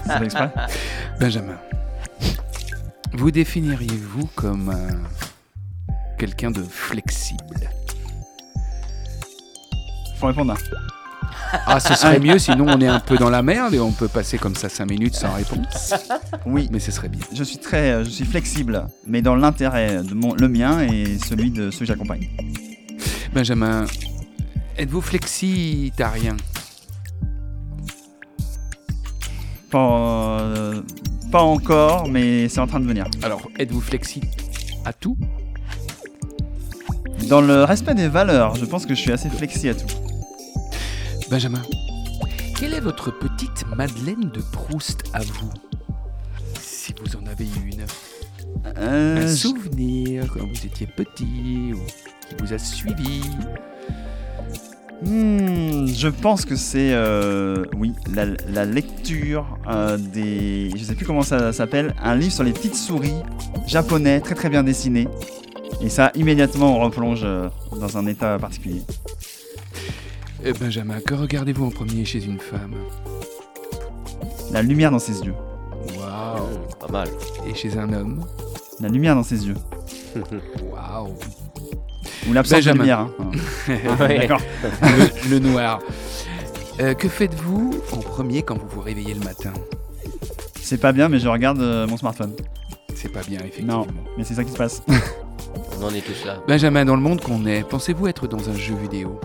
[0.04, 0.50] C'est fait exprès
[1.20, 1.58] Benjamin,
[3.14, 7.70] vous définiriez-vous comme euh, quelqu'un de flexible?
[10.18, 10.54] Faut répondre.
[11.66, 14.08] Ah, ce serait mieux, sinon on est un peu dans la merde et on peut
[14.08, 15.94] passer comme ça 5 minutes sans réponse.
[16.44, 17.22] Oui, Mais ce serait bien.
[17.32, 21.18] je suis très, euh, je suis flexible, mais dans l'intérêt de mon, le mien et
[21.18, 22.28] celui de ceux que j'accompagne.
[23.32, 23.86] Benjamin,
[24.76, 26.36] êtes-vous flexitarien?
[29.70, 30.82] Pas, euh,
[31.30, 33.06] pas encore, mais c'est en train de venir.
[33.22, 34.20] Alors, êtes-vous flexi
[34.84, 35.16] à tout?
[37.28, 39.86] Dans le respect des valeurs, je pense que je suis assez flexi à tout.
[41.30, 41.62] Benjamin,
[42.58, 45.50] quelle est votre petite Madeleine de Proust à vous?
[46.60, 47.84] Si vous en avez une.
[48.78, 51.80] Euh, Un souvenir quand vous étiez petit ou
[52.28, 53.20] qui vous a suivi.
[55.02, 61.06] Hmm, je pense que c'est euh, oui la, la lecture euh, des je sais plus
[61.06, 63.14] comment ça s'appelle un livre sur les petites souris
[63.68, 65.06] japonais très très bien dessiné.
[65.80, 68.82] Et ça immédiatement on replonge euh, dans un état particulier.
[70.44, 72.74] Eh, Benjamin, que regardez-vous en premier chez une femme?
[74.52, 75.34] La lumière dans ses yeux,
[75.96, 76.58] Waouh.
[76.80, 77.08] Pas mal.
[77.48, 78.24] Et chez un homme?
[78.80, 79.56] La lumière dans ses yeux.
[80.72, 81.14] Waouh
[82.28, 82.82] ou l'absence de Benjamin.
[82.82, 82.98] lumière.
[83.00, 83.96] hein.
[84.00, 84.18] Ouais.
[84.20, 84.40] D'accord.
[84.82, 85.80] le, le noir.
[86.80, 89.52] Euh, que faites-vous en premier quand vous vous réveillez le matin?
[90.60, 92.32] C'est pas bien mais je regarde euh, mon smartphone.
[92.94, 93.78] C'est pas bien, effectivement.
[93.78, 94.82] Non, mais c'est ça qui se passe.
[95.80, 96.36] On en est tous là.
[96.48, 99.20] Benjamin, dans le monde qu'on est, pensez-vous être dans un jeu vidéo?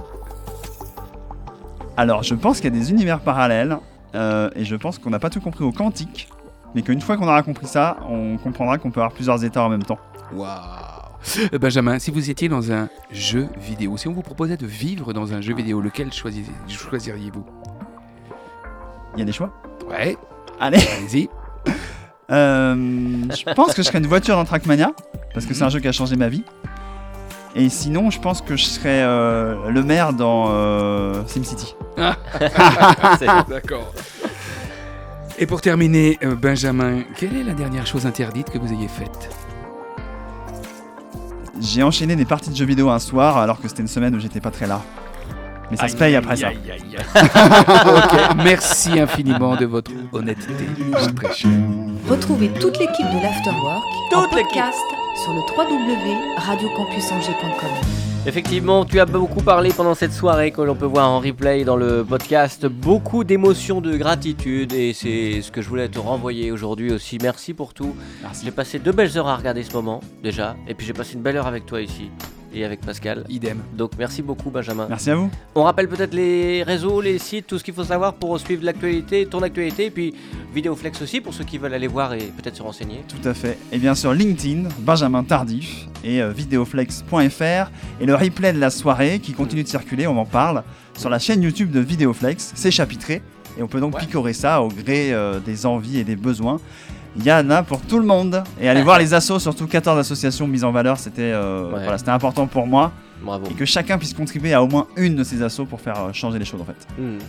[1.97, 3.77] Alors je pense qu'il y a des univers parallèles
[4.15, 6.29] euh, et je pense qu'on n'a pas tout compris au quantique.
[6.75, 9.69] Mais qu'une fois qu'on aura compris ça, on comprendra qu'on peut avoir plusieurs états en
[9.69, 9.99] même temps.
[10.33, 10.47] Waouh
[11.59, 15.33] Benjamin, si vous étiez dans un jeu vidéo, si on vous proposait de vivre dans
[15.33, 17.45] un jeu vidéo, lequel choisi- choisiriez-vous?
[19.15, 19.53] Il y a des choix?
[19.89, 20.17] Ouais,
[20.59, 21.29] Allez allez-y.
[22.31, 24.91] Euh, je pense que je serais une voiture dans Trackmania,
[25.33, 26.43] parce que c'est un jeu qui a changé ma vie.
[27.55, 31.75] Et sinon, je pense que je serais euh, le maire dans euh, SimCity.
[33.47, 33.93] D'accord.
[35.37, 39.29] Et pour terminer, euh, Benjamin, quelle est la dernière chose interdite que vous ayez faite?
[41.59, 44.19] J'ai enchaîné des parties de jeux vidéo un soir, alors que c'était une semaine où
[44.19, 44.81] j'étais pas très là.
[45.71, 46.49] Mais ça se paye après ça.
[46.53, 50.67] Ok, merci infiniment de votre honnêteté.
[50.99, 51.51] C'est très cher.
[52.09, 53.83] Retrouvez toute l'équipe de l'Afterwork
[54.15, 57.69] En podcast sur le www.radiocampusangers.com.
[58.25, 61.75] Effectivement, tu as beaucoup parlé pendant cette soirée que l'on peut voir en replay dans
[61.75, 62.65] le podcast.
[62.65, 67.17] Beaucoup d'émotions, de gratitude et c'est ce que je voulais te renvoyer aujourd'hui aussi.
[67.21, 67.93] Merci pour tout.
[68.21, 68.45] Merci.
[68.45, 71.21] J'ai passé deux belles heures à regarder ce moment déjà et puis j'ai passé une
[71.21, 72.11] belle heure avec toi ici
[72.53, 73.25] et avec Pascal.
[73.29, 73.59] Idem.
[73.75, 74.87] Donc merci beaucoup Benjamin.
[74.89, 75.29] Merci à vous.
[75.55, 79.25] On rappelle peut-être les réseaux, les sites, tout ce qu'il faut savoir pour suivre l'actualité,
[79.25, 80.13] ton actualité et puis
[80.53, 83.03] Vidéoflex aussi pour ceux qui veulent aller voir et peut-être se renseigner.
[83.07, 83.57] Tout à fait.
[83.71, 89.19] Et bien sur LinkedIn, Benjamin Tardif et euh, videoflex.fr et le replay de la soirée
[89.19, 90.63] qui continue de circuler, on en parle,
[90.97, 93.21] sur la chaîne YouTube de Videoflex, c'est chapitré
[93.57, 94.01] et on peut donc Ouais.
[94.01, 96.59] picorer ça au gré euh, des envies et des besoins.
[97.15, 98.43] Il y en a pour tout le monde.
[98.59, 101.81] Et allez voir les assos, surtout 14 associations mises en valeur, c'était euh, Ouais.
[101.83, 102.91] voilà, c'était important pour moi.
[103.21, 103.45] Bravo.
[103.49, 106.13] Et que chacun puisse contribuer à au moins une de ces assos pour faire euh,
[106.13, 106.87] changer les choses en fait.
[107.01, 107.19] Hmm.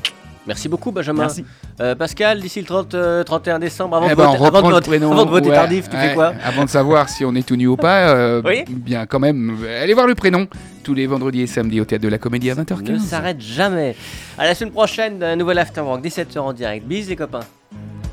[0.46, 1.22] Merci beaucoup Benjamin.
[1.22, 1.42] Merci.
[1.80, 4.80] Euh, Pascal, d'ici le 30, euh, 31 décembre, avant, Eh de, ben, voter, avant, de,
[4.80, 5.12] prénom.
[5.12, 6.14] avant de voter Ouais, tardif, tu fais ouais.
[6.14, 8.62] quoi Avant de savoir si on est tout nu ou pas, euh, Oui.
[8.68, 10.46] bien quand même, allez voir le prénom
[10.82, 12.98] tous les vendredis et samedis au théâtre de la Comédie à Ne 20h15.
[12.98, 13.96] s'arrête jamais.
[14.36, 16.86] À la semaine prochaine, un nouvel Afterwork, 17h en direct.
[16.86, 17.40] Bis les copains.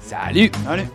[0.01, 0.86] Salut Allez.